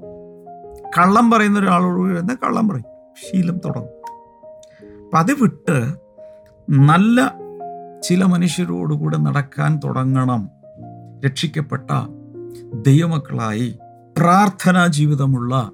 കള്ളം 0.98 1.32
പറയുന്ന 1.32 1.60
ഒരാളോട് 1.60 2.02
കള്ളം 2.46 2.70
പറയും. 2.70 2.95
ശീലം 3.24 3.58
തുടങ്ങും. 3.58 3.92
അപ്പം 5.06 5.18
അത് 5.18 5.32
വിട്ട് 5.42 5.94
നല്ല 6.70 7.34
ചില 8.04 8.24
മനുഷ്യരോടുകൂടെ 8.24 9.18
നടക്കാൻ 9.18 9.80
തുടങ്ങണം. 9.84 10.50
രക്ഷിക്കപ്പെട്ട 11.26 11.92
ദൈവമക്കളായി 12.74 13.78
പ്രാർത്ഥനാ 14.18 14.88
ജീവിതമുള്ള 14.88 15.72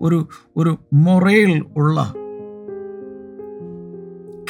ഒരു 0.00 0.28
ഒരു 0.56 0.78
മൊറയിൽ 0.94 1.64
ഉള്ള 1.76 2.14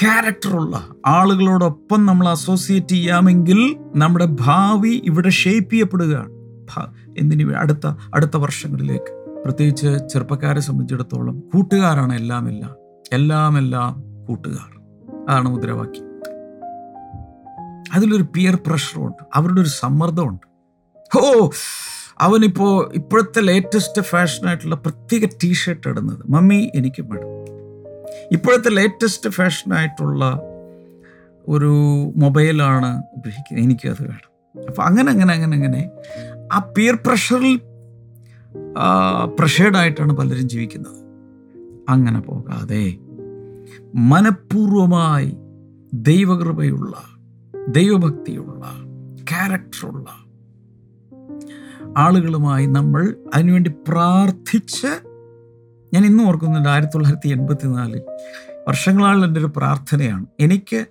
ക്യാരക്ടറുള്ള 0.02 0.88
ആളുകളോടൊപ്പം 1.06 2.06
നമ്മൾ 2.06 2.28
അസോസിയേറ്റ് 2.28 2.88
ചെയ്യാമെങ്കിൽ 2.88 3.76
നമ്മുടെ 3.96 4.28
ഭാവി 4.40 5.02
ഇവിടെ 5.04 5.28
ഷേപ്പ് 5.28 5.72
ചെയ്യപ്പെടുകയാണ്. 5.72 6.30
എന്തിനു 7.18 7.54
അടുത്ത 7.54 7.86
അടുത്ത 8.14 8.36
വർഷങ്ങളിലേക്ക്. 8.36 9.17
പ്രത്യേകിച്ച് 9.44 10.08
ചെറുപ്പക്കാരെ 10.08 10.60
സംബന്ധിച്ചിടത്തോളം 10.60 11.40
കൂട്ടുകാരാണ് 11.40 12.14
എല്ലാം 12.14 12.48
എല്ലാം 12.48 12.76
എല്ലാം 13.12 13.58
എല്ലാം 13.58 14.04
കൂട്ടുകാർ. 14.26 14.80
അതാണ് 15.28 15.48
മുദ്രാവാക്യം. 15.48 16.08
അതിലൊരു 17.92 18.22
പിയർ 18.22 18.58
പ്രഷറുണ്ട് 18.66 19.22
അവരുടെ 19.34 19.60
ഒരു 19.60 19.68
സമ്മർദ്ദമുണ്ട്. 19.68 20.46
ഓ 21.18 21.48
അവനിപ്പോൾ 22.20 22.92
ഇപ്പോഴത്തെ 22.94 23.40
ലേറ്റസ്റ്റ് 23.40 24.02
ഫാഷനായിട്ടുള്ള 24.02 24.74
പ്രത്യേക 24.74 25.28
ടീഷർട്ട് 25.44 25.88
ഇടുന്നത്. 25.88 26.30
മമ്മി 26.30 26.70
എനിക്ക് 26.74 27.02
വേണം 27.02 27.38
ഇപ്പോഴത്തെ 28.32 28.70
ലേറ്റസ്റ്റ് 28.70 29.30
ഫാഷനായിട്ടുള്ള 29.30 30.40
ഒരു 31.48 31.72
മൊബൈലാണ് 32.16 33.02
ഉപയോഗിക്കുന്നത് 33.16 33.88
അത് 33.88 34.02
വേണം. 34.02 34.28
അപ്പോൾ 34.68 34.82
അങ്ങനെ 34.82 35.12
അങ്ങനെ 35.12 35.34
അങ്ങനെ 35.34 35.56
അങ്ങനെ 35.56 35.90
ആ 36.52 36.58
പിയർ 36.58 36.98
പ്രഷറിൽ 37.06 37.60
പ്രഷേഡായിട്ടാണ് 39.38 40.12
പലരും 40.12 40.48
ജീവിക്കുന്നത്. 40.48 41.08
അങ്ങനെ 41.88 42.20
പോകാതെ 42.20 42.98
മനഃപൂർവമായി 43.94 45.36
ദൈവകൃപയുള്ള 45.94 46.94
ദൈവഭക്തിയുള്ള 47.68 48.64
ക്യാരക്ടറുള്ള 49.30 50.06
ആളുകളുമായി 51.96 52.66
നമ്മൾ 52.66 53.16
അതിനുവേണ്ടി 53.34 53.70
പ്രാർത്ഥിച്ച് 53.88 54.86
ഞാൻ 55.94 56.04
ഇന്നും 56.04 56.26
ഓർക്കുന്നുണ്ട് 56.28 56.68
ആയിരത്തി 56.68 56.92
തൊള്ളായിരത്തി 56.92 57.28
എൺപത്തി 57.28 57.66
നാലിൽ 57.66 58.02
വർഷങ്ങളാണ് 58.68 59.24
എന്റെ 59.24 59.40
ഒരു 59.40 59.50
പ്രാർത്ഥനയാണ്. 59.56 60.26
എനിക്ക് 60.40 60.86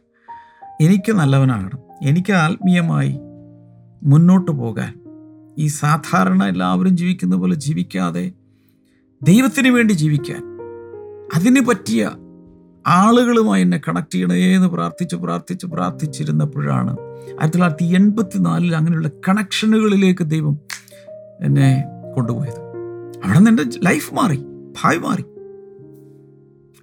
എനിക്ക് 0.81 1.12
നല്ലവനാകണം. 1.12 1.79
എനിക്ക് 2.01 2.33
ആത്മീയമായി 2.33 3.19
മുന്നോട്ട് 4.03 4.51
പോകാൻ 4.51 5.06
ഈ 5.57 5.67
സാധാരണ 5.67 6.43
എല്ലാവരും 6.43 6.97
ജീവിക്കുന്ന 6.97 7.35
പോലെ 7.35 7.55
ജീവിക്കാതെ 7.55 8.31
ദൈവത്തിന് 9.23 9.67
വേണ്ടി 9.67 9.93
ജീവിക്കാൻ 9.93 10.43
അതിന് 11.35 11.61
പറ്റിയ 11.61 12.11
ആളുകളുമായി 12.87 13.61
എന്നെ 13.61 13.81
കണക്ട് 13.87 14.13
ചെയ്യണേ 14.13 14.55
എന്ന് 14.55 14.67
പ്രാർത്ഥിച്ച് 14.67 15.15
പ്രാർത്ഥിച്ച് 15.15 15.65
പ്രാർത്ഥിച്ചിരുന്നപ്പോഴാണ് 15.65 16.91
ആയിരത്തി 16.99 17.47
തൊള്ളായിരത്തി 17.47 17.83
എൺപത്തി 17.83 18.37
നാലിൽ 18.37 18.75
അങ്ങനെയുള്ള 18.75 19.09
കണക്ഷനുകളിലേക്ക് 19.29 20.23
ദൈവം 20.23 20.59
എന്നെ 21.41 21.83
കൊണ്ടുപോയത്. 22.15 22.61
അവിടെ 23.23 23.39
നിന്ന് 23.39 23.51
എന്റെ 23.51 23.79
ലൈഫ് 23.83 24.13
മാറി 24.13 24.37
ഭാവി 24.83 24.97
മാറി. 24.97 25.25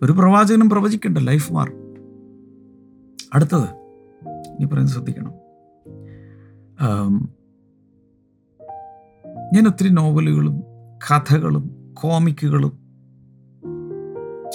ഒരു 0.03 0.13
പ്രവാചകനും 0.13 0.71
പ്രവചിക്കണ്ട 0.71 1.19
ലൈഫ് 1.19 1.53
മാറും. 1.53 1.79
അടുത്തത് 3.35 3.69
ഇനി 4.29 4.65
പറയുന്നത് 4.65 4.95
ശ്രദ്ധിക്കണം. 4.95 5.33
ഞാൻ 9.53 9.67
ഒത്തിരി 9.67 9.89
നോവലുകളും 9.89 10.63
കഥകളും 11.11 11.91
കോമിക്കുകളും 11.95 12.85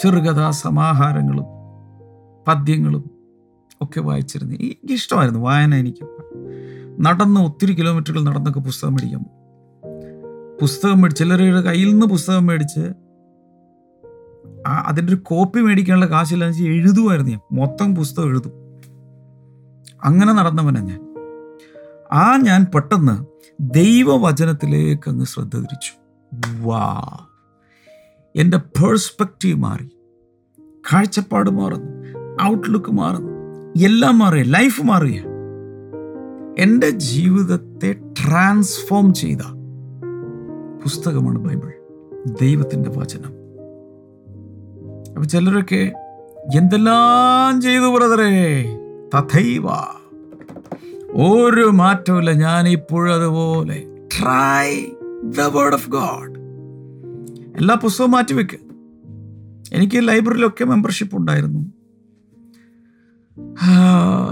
ചെറുകഥാ 0.02 0.52
സമാഹാരങ്ങളും 0.52 1.46
പദ്യങ്ങളും 2.48 3.10
ഒക്കെ 3.82 4.00
വായിച്ചിരുന്നു. 4.00 4.56
എനിക്കിഷ്ടമായിരുന്നു 4.56 5.40
വായന 5.40 5.76
എനിക്ക്. 5.76 6.08
നടന്ന് 7.02 7.42
ഒത്തിരി 7.42 7.74
കിലോമീറ്ററുകൾ 7.74 8.24
നടന്നൊക്കെ 8.24 8.60
പുസ്തകം 8.60 8.92
മേടിക്കാം 8.92 9.24
പുസ്തകം 10.62 11.02
മേടിച്ച് 11.02 11.24
ചിലരുടെ 11.24 11.62
കയ്യിൽ 11.62 11.92
നിന്ന് 11.92 12.06
പുസ്തകം 12.06 12.46
മേടിച്ച് 12.46 12.92
അതിന്റെ 14.68 15.14
ഒരു 15.14 15.20
കോപ്പി 15.22 15.60
മേടിക്കാനുള്ള 15.60 16.06
കാശില്ലാന്ന് 16.06 16.58
വെച്ചാൽ 16.58 16.72
എഴുതുമായിരുന്നു 16.72 17.32
ഞാൻ. 17.32 17.40
മൊത്തം 17.52 17.96
പുസ്തകം 17.96 18.28
എഴുതും. 18.28 18.52
അങ്ങനെ 20.04 20.34
നടന്നവനാണ് 20.34 20.88
ഞാൻ. 20.88 21.16
ആ 22.14 22.38
ഞാൻ 22.38 22.66
പെട്ടെന്ന് 22.76 23.29
ദൈവവചനത്തിലേക്ക് 23.60 25.10
അങ്ങ് 25.10 25.26
ശ്രദ്ധ 25.26 25.56
തിരിച്ചു. 25.56 25.92
വാ 26.62 27.18
എന്റെ 28.36 28.58
പേഴ്സ്പെക്റ്റീവ് 28.58 29.60
മാറി. 29.60 29.90
കാഴ്ചപ്പാട് 30.60 31.50
മാറുന്നു. 31.50 31.90
ഔട്ട്ലുക്ക് 32.44 32.92
മാറുന്നു. 32.92 33.32
എല്ലാം 33.86 34.20
മാറിയ. 34.20 34.44
ലൈഫ് 34.44 34.82
മാറിയ. 34.82 35.24
എന്റെ 36.60 36.90
ജീവിതത്തെ 36.90 37.94
ട്രാൻസ്ഫോം 37.94 39.14
ചെയ്ത 39.14 39.42
പുസ്തകമാണ് 40.84 41.40
ബൈബിൾ. 41.40 41.74
ദൈവത്തിന്റെ 42.42 42.90
വചനം. 42.90 43.34
അപ്പൊ 45.08 45.24
ചിലരൊക്കെ 45.24 45.94
എന്തെല്ലാം 46.56 47.62
ചെയ്തു 47.62 47.98
ബ്രദറേ? 47.98 48.66
തഥൈവ. 49.16 49.66
ഒരു 51.14 51.62
മാറ്റമില്ല 51.62 52.32
ഞാൻ 52.32 52.68
ഇപ്പോഴതുപോലെ 52.68 53.84
try 54.20 54.86
the 55.24 55.42
word 55.42 55.74
of 55.74 55.90
God 55.90 56.40
എല്ലാ 57.58 57.76
പുസ്തകവും 57.76 58.12
മാറ്റിവെക്ക്. 58.12 58.58
എനിക്ക് 59.74 60.08
ലൈബ്രറിയിലൊക്കെ 60.08 60.64
മെമ്പർഷിപ്പ് 60.64 61.18
ഉണ്ടായിരുന്നു. 61.18 61.60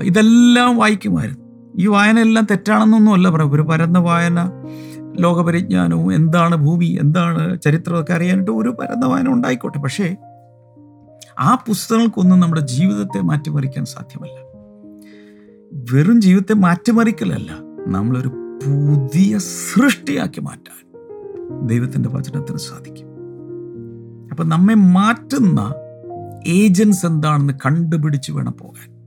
ഇതെല്ലാം 0.04 0.78
വായിക്കുമായിരുന്നു. 0.78 1.46
ഈ 1.80 1.88
വായന 1.88 2.20
എല്ലാം 2.20 2.48
തെറ്റാണെന്നൊന്നുമല്ല 2.52 3.30
പറയാം 3.30 3.52
ഒരു 3.52 3.62
പരന്ന 3.62 4.00
വായന 4.00 4.52
ലോകപരിജ്ഞാനവും 5.20 6.14
എന്താണ് 6.14 6.56
ഭൂമി 6.56 6.98
എന്താണ് 7.02 7.62
ചരിത്രമൊക്കെ 7.62 8.14
അറിയാനായിട്ട് 8.14 8.52
ഒരു 8.52 8.70
പരന്ന 8.70 9.06
വായന 9.06 9.28
ഉണ്ടായിക്കോട്ടെ. 9.28 9.78
പക്ഷേ 9.78 10.16
ആ 11.40 11.56
പുസ്തകങ്ങൾക്കൊന്നും 11.68 12.40
നമ്മുടെ 12.40 12.62
ജീവിതത്തെ 12.62 13.20
മാറ്റിമറിക്കാൻ 13.22 13.86
സാധ്യമല്ല. 13.86 14.47
വെറും 15.74 16.22
ജീവിതത്തെ 16.22 16.54
മാറ്റിമറിക്കലല്ല 16.54 17.52
നമ്മളൊരു 17.88 18.28
പുതിയ 18.66 19.38
സൃഷ്ടിയാക്കി 19.38 20.42
മാറ്റാൻ 20.42 20.88
ദൈവത്തിന്റെ 21.68 22.10
വചനത്തിന് 22.10 22.58
സാധിക്കും. 22.58 23.08
അപ്പം 24.32 24.50
നമ്മെ 24.50 24.74
മാറ്റുന്ന 24.74 25.74
ഏജൻസ് 26.48 27.06
എന്താണെന്ന് 27.06 27.54
കണ്ടുപിടിച്ച് 27.66 28.32
വേണം 28.32 28.54
പോകാൻ. 28.62 28.98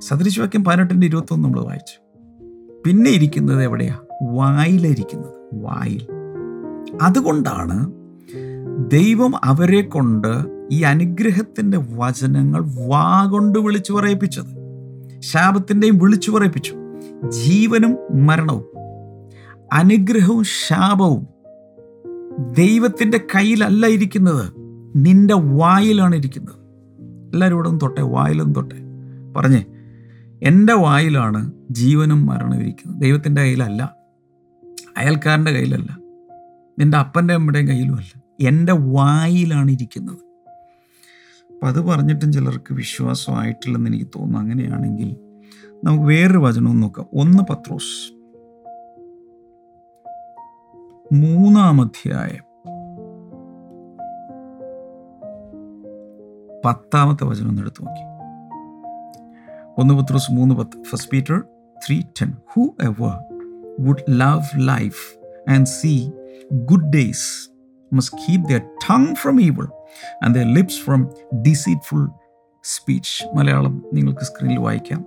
സദൃശവാക്യം 0.00 0.64
പതിനെട്ടിന്റെ 0.64 1.06
ഇരുപത്തൊന്ന് 1.06 1.44
നമ്മൾ 1.44 1.60
വായിച്ചു. 1.60 2.20
പിന്നെ 2.86 3.10
ഇരിക്കുന്നത് 3.10 3.62
എവിടെയാ? 3.62 4.00
വായിലിരിക്കുന്നത്. 4.22 5.34
വായിൽ. 5.54 6.06
അതുകൊണ്ടാണ് 7.02 7.92
ദൈവം 8.90 9.32
അവരെ 9.44 9.82
കൊണ്ട് 9.82 10.56
ഈ 10.72 10.82
അനുഗ്രഹത്തിന്റെ 10.82 11.78
വചനങ്ങൾ 11.78 12.64
വാ 12.86 13.24
കൊണ്ട് 13.24 13.58
വിളിച്ചു 13.58 13.92
പറയിപ്പിച്ചത്. 13.92 14.65
ശാപത്തിന്റെയും 15.18 15.98
വിളിച്ചു 15.98 16.30
പറയിപ്പിച്ചു. 16.30 16.74
ജീവനും 17.30 17.98
മരണവും 18.26 18.64
അനുഗ്രഹവും 19.72 20.44
ശാപവും 20.44 21.26
ദൈവത്തിന്റെ 22.52 23.20
കയ്യിലല്ല 23.34 23.86
ഇരിക്കുന്നത്. 23.86 24.52
നിന്റെ 24.96 25.34
വായിലാണ് 25.34 26.16
ഇരിക്കുന്നത്. 26.16 26.54
എല്ലാവരും 27.32 27.54
ഇവിടെ 27.54 27.70
തൊട്ടെ 27.70 28.02
വായിലൊന്നും 28.02 28.54
തൊട്ടെ. 28.54 28.76
പറഞ്ഞേ 29.36 29.64
എന്റെ 30.42 30.72
വായിലാണ് 30.72 31.52
ജീവനും 31.70 32.26
മരണവും 32.26 32.60
ഇരിക്കുന്നത്. 32.60 33.00
ദൈവത്തിന്റെ 33.00 33.42
കയ്യിലല്ല 33.42 33.96
അയൽക്കാരന്റെ 34.96 35.50
കയ്യിലല്ല 35.50 35.98
നിന്റെ 36.78 36.98
അപ്പന്റെ 36.98 37.34
അമ്മയുടെയും 37.34 37.68
കയ്യിലുമല്ല. 37.68 38.22
എന്റെ 38.48 38.72
വായിലാണ് 38.72 39.70
ഇരിക്കുന്നത്. 39.70 40.25
അപ്പം 41.56 41.68
അത് 41.68 41.80
പറഞ്ഞിട്ടും 41.80 42.32
ചിലർക്ക് 42.32 42.74
വിശ്വാസമായിട്ടില്ലെന്ന് 42.74 43.90
എനിക്ക് 43.90 44.04
തോന്നുന്നു. 44.04 44.38
അങ്ങനെയാണെങ്കിൽ 44.38 45.16
നമുക്ക് 45.84 46.04
വേറൊരു 46.04 46.38
വചനവും 46.38 46.80
നോക്കാം. 46.80 47.06
ഒന്ന് 47.14 47.42
പത്രോസ്. 47.50 48.12
മൂന്നാം 51.14 51.82
അധ്യായം. 51.82 52.42
പത്താമത്തെ 56.64 57.24
വചനം 57.24 57.48
ഒന്ന് 57.48 57.62
എടുത്തു 57.62 57.84
നോക്കി. 57.84 58.16
ഒന്ന് 59.80 59.94
പത്രോസ് 59.94 60.32
മൂന്ന് 60.32 60.54
പത്ത് 60.54 60.82
first 60.82 61.10
Peter 61.10 61.42
three 61.86 62.02
ten 62.22 62.32
whoever 62.82 63.18
would 63.80 64.02
love 64.10 64.68
life 64.68 65.18
and 65.50 65.66
see 65.66 66.10
good 66.52 66.92
days 66.92 67.55
must 67.92 68.18
keep 68.18 68.44
their 68.44 68.60
tongue 68.90 69.14
from 69.14 69.40
evil 69.40 69.68
and 70.24 70.34
the 70.34 70.38
lips 70.38 70.80
from 70.80 71.10
deceitful 71.42 72.10
speech 72.64 73.36
Malayalam 73.36 73.82
നിങ്ങൾക്ക് 73.92 74.20
സ്ക്രീനിൽ 74.20 74.58
വായിക്കാം. 74.58 75.06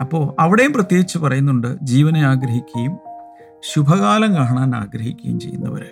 അപ്പോൾ 0.00 0.34
അവിടെയും 0.40 0.72
പ്രത്യേകിച്ച് 0.72 1.18
പറയുന്നുണ്ട് 1.18 1.76
ജീവനെ 1.82 2.20
ആഗ്രഹിക്കുകയും 2.20 2.98
ശുഭകാലം 3.72 4.36
കാണാൻ 4.36 4.74
ആഗ്രഹിക്കുകയും 4.74 5.40
ചെയ്യുന്നവർ 5.40 5.86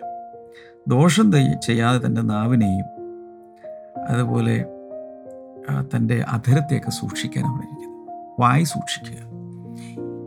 ദോഷം 0.89 1.33
ചെയ്യാതെ 1.61 2.07
തന്റെ 2.07 2.21
നാവിനെയും 2.21 2.87
അതുപോലെ 4.09 4.65
തന്റെ 5.97 6.25
അധരത്തെയൊക്കെ 6.29 6.91
സൂക്ഷിക്കാനാണ് 6.91 7.63
ഇരിക്കുന്നത് 7.63 8.41
വായി 8.41 8.65
സൂക്ഷിക്കുക. 8.65 9.23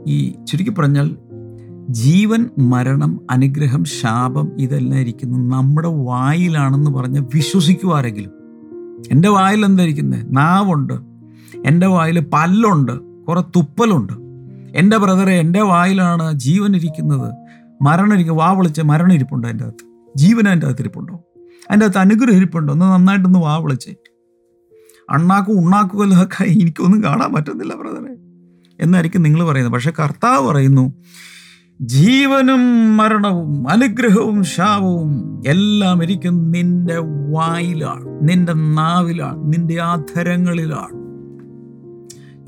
ഈ 0.08 0.46
ചുരുക്കി 0.46 0.72
പറഞ്ഞാൽ 0.72 1.18
ജീവൻ 1.90 2.50
മരണം 2.58 3.20
അനുഗ്രഹം 3.32 3.84
ശാപം 3.84 4.52
ഇതെല്ലാം 4.60 5.00
ഇരിക്കുന്നത് 5.00 5.52
നമ്മുടെ 5.52 5.88
വായിലാണെന്ന് 5.88 6.92
പറഞ്ഞ് 6.92 7.20
വിശ്വസിക്കുവാരെങ്കിലും. 7.36 8.32
എന്റെ 9.12 9.30
വായിൽ 9.30 9.66
എന്താ 9.66 9.84
ഇരിക്കുന്നത്? 9.84 10.38
നാവുണ്ട്. 10.38 10.94
എന്റെ 11.66 11.88
വായിൽ 11.88 12.20
പല്ലുണ്ട്. 12.20 13.24
കുറെ 13.26 13.42
തുപ്പലുണ്ട്. 13.42 14.14
എന്റെ 14.78 14.98
ബ്രദറെ 14.98 15.34
എന്റെ 15.34 15.62
വായിലാണ് 15.62 16.34
ജീവൻ 16.34 16.76
ഇരിക്കുന്നത്. 16.76 17.34
മരണം 17.82 18.14
ഇരിക്കും 18.14 18.36
വാ 18.36 18.52
വിളിച്ച 18.52 18.82
മരണം 18.82 19.14
ഇരിപ്പുണ്ടോ 19.14 19.50
എന്റെ 19.50 19.64
അകത്ത്? 19.64 19.86
ജീവൻ 20.18 20.50
എന്റെ 20.50 20.68
അകത്ത് 20.68 20.82
ഇരിപ്പുണ്ടോ? 20.82 21.14
അതിന്റെ 21.70 21.86
അകത്ത് 21.86 21.98
അനുഗ്രഹം 21.98 22.38
ഇരിപ്പുണ്ടോ? 22.38 22.74
ഒന്ന് 22.74 22.86
നന്നായിട്ടൊന്ന് 22.86 23.40
വാ 23.40 23.58
വിളിച്ചേ. 23.58 23.96
അണ്ണാക്കും 25.10 25.60
ഉണ്ണാക്കും 25.60 26.24
ഒക്കെ 26.24 26.44
എനിക്കൊന്നും 26.44 27.04
കാണാൻ 27.04 27.34
പറ്റുന്നില്ല 27.34 27.74
ബ്രദറെ. 27.74 28.16
എന്നായിരിക്കും 28.80 29.22
നിങ്ങൾ 29.22 29.44
പറയുന്നത്. 29.44 29.74
പക്ഷേ 29.74 29.92
കർത്താവ് 30.00 30.48
പറയുന്നു 30.48 30.94
ജീവനും 31.82 32.98
മരണവും 32.98 33.70
അനുഗ്രഹവും 33.70 34.44
ശാപവും 34.44 35.42
എല്ലാം 35.48 36.04
ഇരിക്കും 36.04 36.52
നിന്റെ 36.52 36.98
വായിലാണ് 37.32 38.30
നിന്റെ 38.30 38.54
നാവിലാണ് 38.54 39.54
നിന്റെ 39.54 39.82
ആധരങ്ങളിലാണ്. 39.82 40.94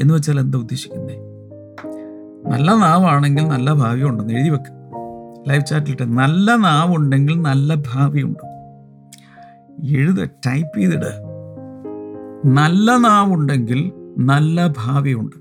എന്ന് 0.01 0.13
വെച്ചാൽ 0.13 0.39
എന്താ 0.39 0.57
ഉദ്ദേശിക്കുന്നത് 0.57 1.17
നല്ല 2.51 2.71
നാവാണെങ്കിൽ 2.71 3.47
നല്ല 3.47 3.73
ഭാവി 3.73 4.03
ഉണ്ടെന്ന് 4.03 4.33
എഴുതി 4.33 4.49
വെക്കുക 4.49 4.73
ലൈവ് 5.49 5.65
ചാറ്റിലിട്ട് 5.65 6.03
നല്ല 6.03 6.55
നാവുണ്ടെങ്കിൽ 6.55 7.41
നല്ല 7.41 7.75
ഭാവിയുണ്ട്. 7.75 8.45
എഴുത 9.83 10.23
ടൈപ്പ് 10.23 10.79
ചെയ്തിട്. 10.79 11.11
നല്ല 12.45 12.97
നാവുണ്ടെങ്കിൽ 12.97 13.91
നല്ല 14.17 14.67
ഭാവിയുണ്ട്. 14.67 15.35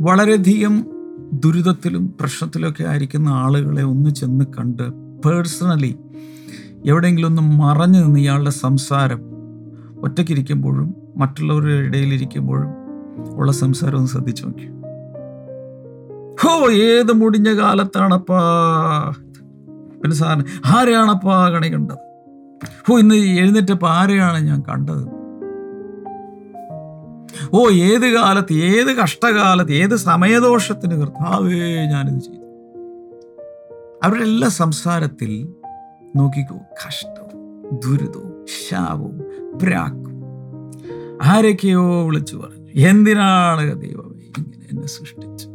വളരെയധികം 0.00 0.91
ദുരിതത്തിലും 1.32 2.14
പ്രശ്നത്തിലൊക്കെ 2.20 2.84
ആയിരിക്കുന്ന 2.84 3.28
ആളുകളെ 3.28 3.82
ഒന്ന് 3.82 4.10
ചെന്ന് 4.10 4.44
കണ്ട് 4.58 4.82
പേഴ്സണലി 4.92 5.96
എവിടെയെങ്കിലും 6.86 7.28
ഒന്ന് 7.28 7.42
മറഞ്ഞു 7.42 8.00
നിന്ന് 8.00 8.20
ഇയാളുടെ 8.20 8.50
സംസാരം 8.50 9.20
ഒറ്റയ്ക്കിരിക്കുമ്പോഴും 10.02 10.94
മറ്റുള്ളവരുടെ 11.16 11.72
ഇടയിലിരിക്കുമ്പോഴും 11.72 12.68
ഉള്ള 13.34 13.52
സംസാരം 13.52 13.96
ഒന്ന് 13.96 14.08
ശ്രദ്ധിച്ചു 14.08 14.46
നോക്കി. 14.46 14.66
ഹോ 16.42 16.70
ഏത് 16.70 17.12
മുടിഞ്ഞ 17.12 17.60
കാലത്താണപ്പാ? 17.60 18.40
പിന്നെ 20.02 20.16
സാറിന് 20.16 20.44
ആരെയാണപ്പാ 20.66 21.50
കണി 21.50 21.68
കണ്ടത്? 21.68 21.98
ഹോ 22.88 22.98
ഇന്ന് 22.98 23.14
എഴുന്നേറ്റപ്പോൾ 23.14 23.86
ആരെയാണ് 23.86 24.40
ഞാൻ 24.40 24.62
കണ്ടത്? 24.68 25.21
ഓ 27.54 27.70
ഏത് 27.70 28.12
കാലത്ത് 28.12 28.52
ഏത് 28.52 28.96
കഷ്ടകാലത്ത് 28.96 29.72
ഏത് 29.72 29.96
സമയദോഷത്തിന് 29.96 30.94
കർത്താവേ 30.94 31.58
ഞാനിത് 31.84 32.22
ചെയ്തു. 32.22 32.38
അവരുടെ 34.04 34.24
എല്ലാ 34.24 34.48
സംസാരത്തിൽ 34.48 35.48
നോക്കിക്കോ 36.16 36.54
കഷ്ടവും 36.54 37.38
ദുരിതവും 37.84 38.46
ശാപവും 38.68 39.18
പ്രാക്കും 39.62 40.12
ആരൊക്കെയോ 41.22 42.04
വിളിച്ചു 42.04 42.36
പറഞ്ഞു 42.36 42.88
എന്തിനാണ് 42.88 43.82
ദൈവമേ 43.82 44.24
ഇങ്ങനെ 44.38 44.66
എന്നെ 44.72 44.86
സൃഷ്ടിച്ചു 44.86 45.48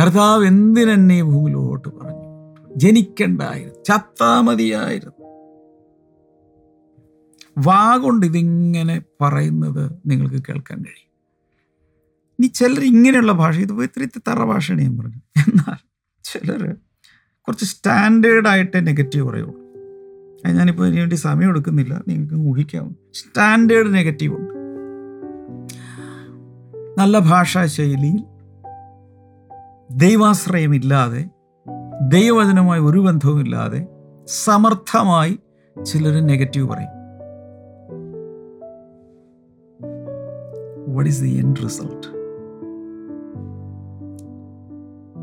കർത്താവ് 0.00 0.46
എന്തിനെന്നെ 0.46 1.22
ഭൂമിയിലോട്ട് 1.22 1.88
പറഞ്ഞു? 1.88 2.26
ജനിക്കണ്ടായിരുന്നു 2.76 3.74
ചത്താ 3.84 4.40
മതിയായിരുന്നു. 4.40 5.25
വാ 7.58 7.96
കൊണ്ട് 7.96 8.26
ഇതിങ്ങനെ 8.26 9.02
പറയുന്നത് 9.20 9.92
നിങ്ങൾക്ക് 10.06 10.34
കേൾക്കാൻ 10.34 10.78
കഴിയും. 10.78 11.06
ഇനി 12.38 12.46
ചിലർ 12.46 12.84
ഇങ്ങനെയുള്ള 12.84 13.32
ഭാഷ 13.32 13.58
ഇത് 13.58 13.82
ഇത്തിരി 13.82 14.06
തറ 14.06 14.44
ഭാഷയാണ് 14.44 14.82
ഞാൻ 14.82 14.98
പറഞ്ഞു 14.98 15.20
എന്നാൽ 15.38 15.76
ചിലർ 16.24 16.76
കുറച്ച് 17.40 17.64
സ്റ്റാൻഡേർഡായിട്ട് 17.64 18.86
നെഗറ്റീവ് 18.86 19.28
പറയുള്ളൂ. 19.28 19.54
അത് 20.44 20.58
ഞാനിപ്പോൾ 20.58 20.86
ഇതിനു 20.86 21.00
വേണ്ടി 21.00 21.16
സമയം 21.16 21.48
എടുക്കുന്നില്ല 21.48 22.04
നിങ്ങൾക്ക് 22.08 22.34
ഊഹിക്കാവും 22.34 22.96
സ്റ്റാൻഡേർഡ് 23.14 23.94
നെഗറ്റീവ് 23.94 24.34
ഉണ്ട്. 24.34 24.52
നല്ല 27.00 27.18
ഭാഷാ 27.18 27.66
ശൈലിയിൽ 27.66 28.24
ദൈവാശ്രയമില്ലാതെ 29.90 31.28
ദൈവവചനമായി 32.08 32.80
ഒരു 32.80 32.98
ബന്ധവുമില്ലാതെ 32.98 33.86
സമർത്ഥമായി 34.26 35.38
ചിലർ 35.84 36.26
നെഗറ്റീവ് 36.26 36.68
പറയും. 36.68 36.95
What 40.96 41.10
is 41.10 41.22
the 41.22 41.28
end 41.28 41.56
result 41.56 42.06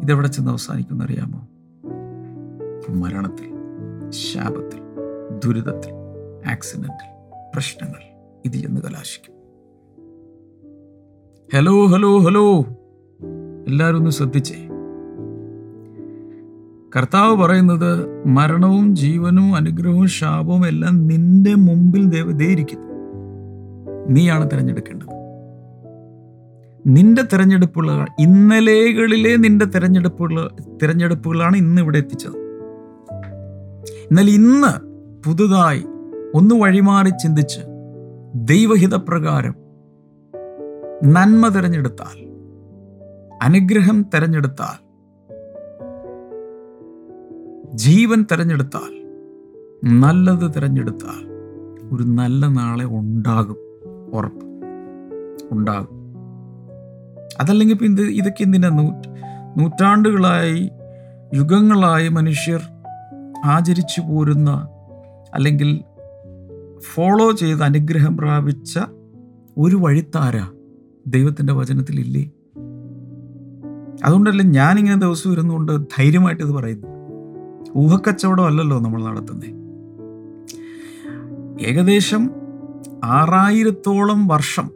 ഇതെവിടെ 0.03 0.27
ചെന്ന് 0.27 0.51
അവസാനിക്കുന്ന 0.51 1.03
അറിയാമോ? 1.03 1.47
മരണത്തിൽ 2.89 3.49
ശാപത്തിൽ 4.09 4.79
ദുരിതത്തിൽ 5.45 5.93
ആക്സിഡന്റിൽ 6.51 7.09
പ്രശ്നങ്ങൾ 7.53 8.01
ഇത് 8.45 8.53
ചെന്ന് 8.53 8.81
കലാശിക്കും. 8.81 9.33
ഹലോ 11.55 11.85
ഹലോ 11.85 12.19
ഹലോ 12.19 12.65
എല്ലാവരും 13.67 13.97
ഒന്ന് 13.97 14.09
ശ്രദ്ധിച്ചേ. 14.09 14.55
കർത്താവ് 16.95 17.35
പറയുന്നത് 17.35 18.25
മരണവും 18.27 18.95
ജീവനും 18.95 19.55
അനുഗ്രഹവും 19.55 20.07
ശാപവും 20.07 20.67
എല്ലാം 20.67 21.07
നിന്റെ 21.07 21.55
മുമ്പിൽ 21.55 22.05
ദേവതയിരിക്കുന്നു 22.05 22.93
നീയാണ് 24.09 24.51
തിരഞ്ഞെടുക്കേണ്ടത്. 24.51 25.22
നിന്റെ 26.87 27.21
തിരഞ്ഞെടുപ്പുകൾ 27.21 28.05
ഇന്നലെകളിലെ 28.19 29.35
നിന്റെ 29.35 29.65
തിരഞ്ഞെടുപ്പുകൾ 29.65 30.49
തിരഞ്ഞെടുപ്പുകളാണ് 30.83 31.55
ഇന്ന് 31.57 31.81
ഇവിടെ 31.81 31.97
എത്തിച്ചത്. 31.97 32.33
എന്നാൽ 34.03 34.29
ഇന്ന് 34.29 34.73
പുതുതായി 35.25 35.83
ഒന്ന് 36.33 36.55
വഴിമാറി 36.55 37.09
ചിന്തിച്ച് 37.09 37.59
ദൈവഹിതപ്രകാരം 38.35 39.55
നന്മ 41.03 41.47
തിരഞ്ഞെടുത്താൽ 41.47 42.17
അനുഗ്രഹം 43.41 44.05
തിരഞ്ഞെടുത്താൽ 44.15 44.83
ജീവൻ 47.75 48.25
തിരഞ്ഞെടുത്താൽ 48.31 48.91
നല്ലത് 49.85 50.55
തിരഞ്ഞെടുത്താൽ 50.55 51.23
ഒരു 51.95 52.03
നല്ല 52.03 52.47
നാളെ 52.47 52.85
ഉണ്ടാകും 52.85 53.57
ഉറപ്പ് 54.13 54.45
ഉണ്ടാകും. 55.51 56.02
അതല്ലെങ്കിൽ 57.41 57.83
ഇത് 57.83 58.01
ഇതൊക്കെ 58.01 58.43
എന്തിനാ? 58.43 58.69
നൂ 58.69 58.85
നൂറ്റാണ്ടുകളായി 59.57 60.71
യുഗങ്ങളായി 61.33 62.09
മനുഷ്യർ 62.09 62.61
ആചരിച്ചു 63.45 64.01
പോരുന്ന 64.01 64.49
അല്ലെങ്കിൽ 65.33 65.69
ഫോളോ 66.93 67.31
ചെയ്ത് 67.31 67.63
അനുഗ്രഹം 67.63 68.17
പ്രാപിച്ച 68.17 68.73
ഒരു 69.57 69.75
വഴിത്താര 69.75 70.35
ദൈവത്തിന്റെ 71.07 71.53
വചനത്തിലില്ലേ 71.53 72.23
അതുകൊണ്ടല്ലേ 74.05 74.45
ഞാനിങ്ങനെ 74.45 74.95
ദിവസം 74.95 75.31
ഇരുന്നുകൊണ്ട് 75.31 75.71
ധൈര്യമായിട്ട് 75.97 76.43
ഇത് 76.43 76.49
പറയുന്നു 76.49 76.89
ഊഹക്കച്ചവടം 77.75 78.45
അല്ലല്ലോ 78.45 78.79
നമ്മൾ 78.79 79.03
നടത്തുന്നത് 79.03 79.49
ഏകദേശം 81.67 82.23
ആറായിരത്തോളം 83.03 84.27
വർഷം 84.27 84.71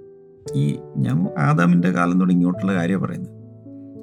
ഈ 0.56 0.78
ഞാൻ 0.98 1.28
ആദാമിന്റെ 1.38 1.92
കാലം 1.92 2.20
തുടങ്ങി 2.20 2.42
ഇങ്ങോട്ടുള്ള 2.42 2.74
കാര്യം 2.74 3.02
പറയുന്നത്. 3.02 3.38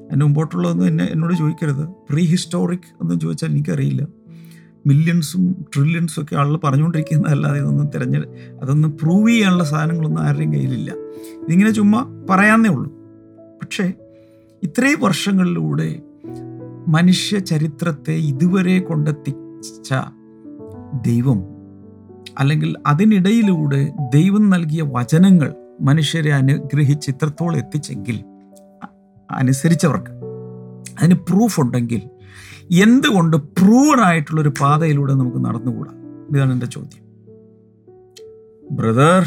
അതിന് 0.06 0.24
മുമ്പോട്ടുള്ളതൊന്നും 0.24 0.86
എന്നെ 0.86 1.04
എന്നോട് 1.04 1.34
ചോദിക്കരുത്. 1.34 1.84
പ്രീ 1.84 2.24
ഹിസ്റ്റോറിക് 2.24 3.02
ഒന്നും 3.02 3.20
ചോദിച്ചാൽ 3.20 3.48
എനിക്കറിയില്ല. 3.48 4.06
മില്യൺസും 4.86 5.64
ട്രില്യൺസും 5.74 6.22
ഒക്കെ 6.22 6.36
ആളുകൾ 6.36 6.56
പറഞ്ഞുകൊണ്ടിരിക്കുന്നതല്ലാതെ 6.64 7.58
ഇതൊന്നും 7.58 7.86
തിരഞ്ഞെ 7.86 8.22
അതൊന്നും 8.62 8.98
പ്രൂവ് 9.02 9.28
ചെയ്യാനുള്ള 9.28 9.64
സാധനങ്ങളൊന്നും 9.64 10.22
ആരുടെയും 10.22 10.52
കയ്യിലില്ല. 10.52 10.92
ഇതിങ്ങനെ 11.42 11.70
ചുമ്മാ 11.70 12.26
പറയാന്നേ 12.30 12.70
ഉള്ളൂ. 12.70 12.92
പക്ഷേ 13.62 13.92
ഇത്രയും 14.62 15.00
വർഷങ്ങളിലൂടെ 15.00 16.00
മനുഷ്യ 16.88 17.38
ചരിത്രത്തെ 17.38 18.12
ഇതുവരെ 18.12 18.80
കൊണ്ടെത്തിച്ച 18.80 19.94
ദൈവം 21.06 21.42
അല്ലെങ്കിൽ 22.38 22.76
അതിനിടയിലൂടെ 22.86 23.92
ദൈവം 24.14 24.50
നൽകിയ 24.50 24.82
വചനങ്ങൾ 24.82 25.54
മനുഷ്യരെ 25.80 26.32
അനുഗ്രഹിച്ച് 26.32 27.10
ഇത്രത്തോളം 27.10 27.56
എത്തിച്ചെങ്കിൽ 27.56 28.24
അനുസരിച്ചവർക്ക് 29.30 30.10
അതിന് 31.00 31.14
പ്രൂഫ് 31.14 31.60
ഉണ്ടെങ്കിൽ 31.60 32.10
എന്തുകൊണ്ട് 32.82 33.36
പ്രൂവഡായിട്ടുള്ളൊരു 33.36 34.52
പാതയിലൂടെ 34.60 35.12
നമുക്ക് 35.12 35.44
നടന്നുകൂടാ? 35.44 35.92
ഇതാണ് 36.30 36.52
എന്റെ 36.52 36.66
ചോദ്യം. 36.66 37.04
ബ്രദർ 38.70 39.24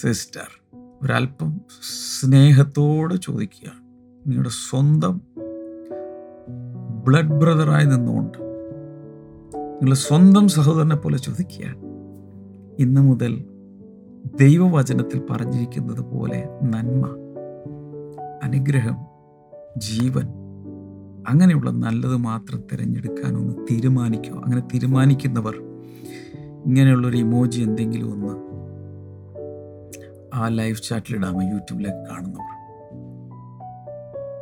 സിസ്റ്റർ 0.00 0.62
ഒരല്പം 1.02 1.60
സ്നേഹത്തോട് 2.20 3.14
ചോദിക്കുക. 3.14 3.72
നിങ്ങളുടെ 4.26 4.48
സ്വന്തം 4.48 5.20
ബ്ലഡ് 7.06 7.40
ബ്രദറായി 7.40 7.84
നിന്നുകൊണ്ട് 7.84 8.38
നിങ്ങളുടെ 9.58 9.94
സ്വന്തം 9.94 10.48
സഹോദരനെ 10.48 10.96
പോലെ 10.96 11.18
ചോദിക്കുക. 11.18 11.66
ഇന്ന് 12.78 13.00
മുതൽ 13.00 13.44
ദൈവവചനത്തിൽ 14.26 15.22
പറഞ്ഞിരിക്കുന്നത് 15.30 16.00
പോലെ 16.00 16.48
നന്മ 16.62 17.16
അനുഗ്രഹം 18.42 18.96
ജീവൻ 19.76 20.28
അങ്ങനെയുള്ള 21.28 21.70
നല്ലത് 21.70 22.16
മാത്രം 22.16 22.62
തിരഞ്ഞെടുക്കാൻ 22.72 23.36
ഒന്ന് 23.36 23.54
തീരുമാനിക്കുക. 23.70 24.32
അങ്ങനെ 24.32 24.60
തീരുമാനിക്കുന്നവർ 24.60 25.56
ഇങ്ങനെയുള്ളൊരു 26.66 27.16
ഇമോജി 27.16 27.60
എന്തെങ്കിലും 27.60 28.12
ഒന്ന് 28.12 28.52
ആ 30.34 30.48
ലൈവ് 30.48 30.76
ചാറ്റിലിടാമോ 30.76 31.42
യൂട്യൂബിലേക്ക് 31.42 32.08
കാണുന്നവർ. 32.10 32.52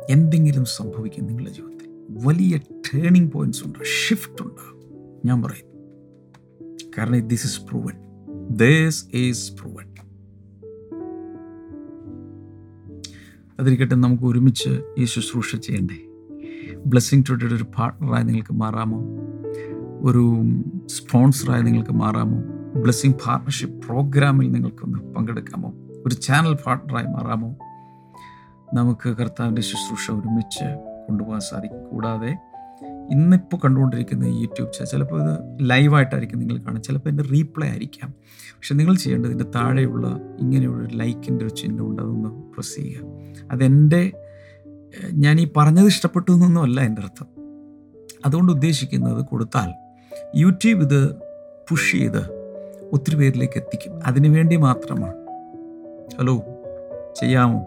എന്തെങ്കിലും 0.09 0.65
സംഭവിക്കും 0.65 1.25
നിങ്ങളുടെ 1.25 1.51
ജീവിതത്തിൽ. 1.51 1.89
വലിയ 2.27 2.57
ടേണിംഗ് 2.57 3.31
പോയിന്റ്സ് 3.31 3.65
ഉണ്ട് 3.65 3.79
ഷിഫ്റ്റ് 3.79 4.41
ഉണ്ടാകും 4.41 4.81
ഞാൻ 5.25 5.41
പറയുന്നു. 5.41 5.71
കാരണം 6.97 7.27
this 7.27 7.45
is 7.45 7.61
proven 7.61 8.10
this 8.49 9.05
is 9.13 9.53
proven 9.53 9.91
അതിരിക്കട്ടെ 13.59 13.95
നമുക്ക് 13.95 14.23
ഒരുമിച്ച് 14.23 14.83
ഈ 14.97 15.05
ശുശ്രൂഷ 15.05 15.55
ചെയ്യണ്ടേ? 15.55 15.95
ബ്ലെസ്സിങ് 16.85 17.23
ടുഡേയുടെ 17.29 17.53
ഒരു 17.53 17.63
പാർട്ട്ണറായി 17.63 18.23
നിങ്ങൾക്ക് 18.23 18.53
മാറാമോ? 18.53 19.05
ഒരു 20.01 20.43
സ്പോൺസറായി 20.85 21.61
നിങ്ങൾക്ക് 21.61 21.91
മാറാമോ? 21.91 22.37
ബ്ലെസ്സിങ് 22.81 23.13
പാർട്ണർഷിപ്പ് 23.13 23.87
പ്രോഗ്രാമിൽ 23.87 24.51
നിങ്ങൾക്കൊന്ന് 24.51 24.99
പങ്കെടുക്കാമോ? 24.99 25.73
ഒരു 26.05 26.15
ചാനൽ 26.15 26.57
പാർട്ണറായി 26.65 27.05
മാറാമോ? 27.05 27.55
നമുക്ക് 28.73 29.09
കർത്താവിന്റെ 29.09 29.61
ശുശ്രൂഷ 29.61 30.11
ഒരുമിച്ച് 30.11 30.65
കൊണ്ടുപോകാൻ 31.07 31.39
സാധിക്കും. 31.39 31.89
കൂടാതെ 31.89 32.37
ഇന്നിപ്പോൾ 33.11 33.57
കണ്ടുകൊണ്ടിരിക്കുന്ന 33.57 34.25
യൂട്യൂബ് 34.25 34.73
ചാനൽ 34.73 34.85
ചിലപ്പോൾ 34.85 35.21
ഇത് 35.21 35.39
ലൈവായിട്ടായിരിക്കും 35.69 36.39
നിങ്ങൾ 36.39 36.57
കാണുക 36.57 36.81
ചിലപ്പോൾ 36.81 37.09
ഇതിന്റെ 37.09 37.23
റീപ്ലൈ 37.23 37.67
ആയിരിക്കാം. 37.67 38.13
പക്ഷെ 38.29 38.75
നിങ്ങൾ 38.75 38.95
ചെയ്യേണ്ടത് 38.95 39.31
ഇതിന്റെ 39.31 39.51
താഴെയുള്ള 39.55 40.19
ഇങ്ങനെയുള്ള 40.39 40.89
ലൈക്കിന്റെ 40.93 41.45
ഒരു 41.45 41.53
ചിഹ്നം 41.53 41.87
ഉണ്ട് 41.87 42.01
അതൊന്ന് 42.01 42.29
പ്രസ് 42.29 42.75
ചെയ്യുക. 42.75 43.05
അതെന്റെ 43.51 44.11
ഞാൻ 45.13 45.39
ഈ 45.39 45.51
പറഞ്ഞത് 45.57 45.85
ഇഷ്ടപ്പെട്ടു 45.85 46.31
എന്നൊന്നും 46.31 46.61
അല്ല 46.61 46.81
എന്റെ 46.81 47.01
അർത്ഥം. 47.01 47.27
അതുകൊണ്ട് 48.25 48.51
ഉദ്ദേശിക്കുന്നത് 48.51 49.25
കൊടുത്താൽ 49.25 49.73
യൂട്യൂബ് 50.35 50.81
ഇത് 50.81 51.15
പുഷ് 51.69 51.91
ചെയ്ത് 51.91 52.41
ഒത്തിരി 52.93 53.15
പേരിലേക്ക് 53.15 53.57
എത്തിക്കും. 53.57 53.99
അതിനു 54.05 54.29
വേണ്ടി 54.29 54.55
മാത്രമാണ്. 54.55 55.15
ഹലോ 56.19 56.37
ചെയ്യാമോ? 57.19 57.59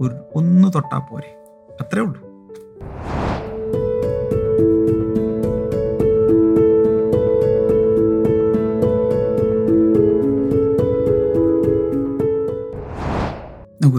ഒരു 0.00 0.24
ഒന്ന് 0.34 0.72
തൊട്ടാൽ 0.74 0.98
പോരെ. 0.98 1.36
അത്രേ 1.80 2.02
ഉള്ളൂ. 2.02 2.29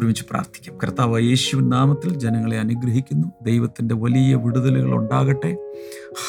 ഒരുമിച്ച് 0.02 0.26
പ്രാർത്ഥിക്കാം. 0.30 0.78
കർത്താവ് 0.78 1.22
യേശുവിൻ 1.22 1.70
നാമത്തിൽ 1.70 2.20
ജനങ്ങളെ 2.20 2.60
അനുഗ്രഹിക്കുന്നു. 2.60 3.28
ദൈവത്തിന്റെ 3.42 3.96
വലിയ 3.96 4.36
വിടുതലുകൾ 4.36 4.96
ഉണ്ടാകട്ടെ. 4.96 5.58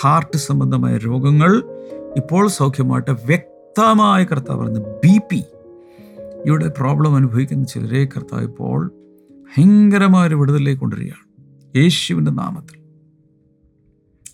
ഹാർട്ട് 0.01 0.37
സംബന്ധമായ 0.37 0.97
രോഗങ്ങൾ 0.97 1.65
ഇപ്പോൾ 2.17 2.49
സൗഖ്യമായിട്ട് 2.49 3.11
വ്യക്തമായ 3.11 4.25
കർത്താവ് 4.25 4.61
പറയുന്നത് 4.61 4.85
ബി 4.85 5.19
പി 5.31 5.45
ഇവിടെ 6.47 6.69
പ്രോബ്ലം 6.69 7.17
അനുഭവിക്കുന്ന 7.17 7.65
ചിലരെ 7.65 8.05
കർത്താവ് 8.05 8.43
ഇപ്പോൾ 8.43 8.93
ഭയങ്കരമായ 9.31 10.29
ഒരു 10.29 10.35
വിടുതലിലേക്ക് 10.35 10.81
കൊണ്ടുവരികയാണ്. 10.81 11.45
യേശുവിന്റെ 11.77 12.31
നാമത്തിൽ. 12.31 12.79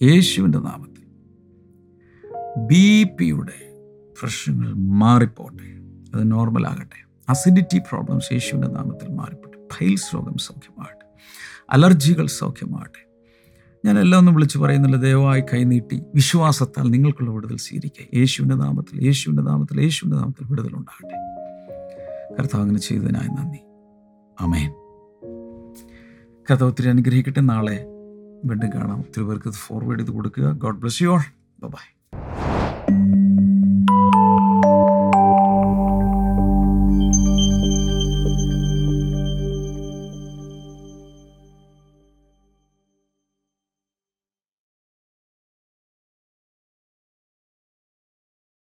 യേശുവിന്റെ 0.02 0.58
നാമത്തിൽ. 0.58 1.04
ബി 2.66 3.06
പിയുടെ 3.20 3.74
പ്രശ്നങ്ങൾ 4.20 4.72
മാറിപ്പോട്ടെ. 4.72 5.64
അത് 6.14 6.32
നോർമലാകട്ടെ 6.32 7.07
അസിഡിറ്റി 7.28 7.78
പ്രോബ്ലംസ് 7.78 8.32
യേശുവിന്റെ 8.32 8.68
നാമത്തിൽ 8.68 9.12
മാറിപ്പെട്ടു 9.12 9.68
ഫൈൽസ് 9.74 10.14
രോഗം 10.14 10.36
സൗഖ്യമാകട്ടെ. 10.36 11.06
അലർജികൾ 11.70 12.26
സൗഖ്യമാകട്ടെ. 12.26 13.08
ഞാൻ 13.86 13.98
എല്ലാം 13.98 14.18
ഒന്നും 14.18 14.34
വിളിച്ചു 14.34 14.58
പറയുന്നില്ല 14.58 14.96
ദയവായി 14.96 15.40
കൈനീട്ടി 15.40 16.02
വിശ്വാസത്താൽ 16.14 16.90
നിങ്ങൾക്കുള്ള 16.90 17.30
വിടുതൽ 17.30 17.56
സ്വീകരിക്കുക. 17.56 18.18
യേശുവിന്റെ 18.18 18.54
നാമത്തിൽ 18.54 19.04
യേശുവിന്റെ 19.04 19.42
നാമത്തിൽ 19.42 19.80
യേശുവിന്റെ 19.80 20.16
നാമത്തിൽ 20.16 20.46
വിടുതൽ 20.46 20.74
ഉണ്ടാകട്ടെ. 20.74 21.18
കർത്താവ് 22.38 22.62
അങ്ങനെ 22.62 22.78
ചെയ്തതിനായി 22.78 23.28
നന്ദി. 23.28 23.58
അമേൻ 24.40 24.70
കർത്താവ് 26.50 26.70
ഒത്തിരി 26.70 26.88
അനുഗ്രഹിക്കട്ടെ. 26.88 27.40
നാളെ 27.40 27.86
വീണ്ടും 28.44 28.70
കാണാം. 28.74 28.98
ഒത്തിരി 28.98 29.24
പേർക്ക് 29.24 29.50
ഫോർവേഡ് 29.50 29.98
ചെയ്ത് 29.98 30.10
കൊടുക്കുക. 30.10 30.44
God 30.44 30.78
bless 30.78 31.02
you 31.02 31.08
all 31.08 31.20
bye 31.62 31.97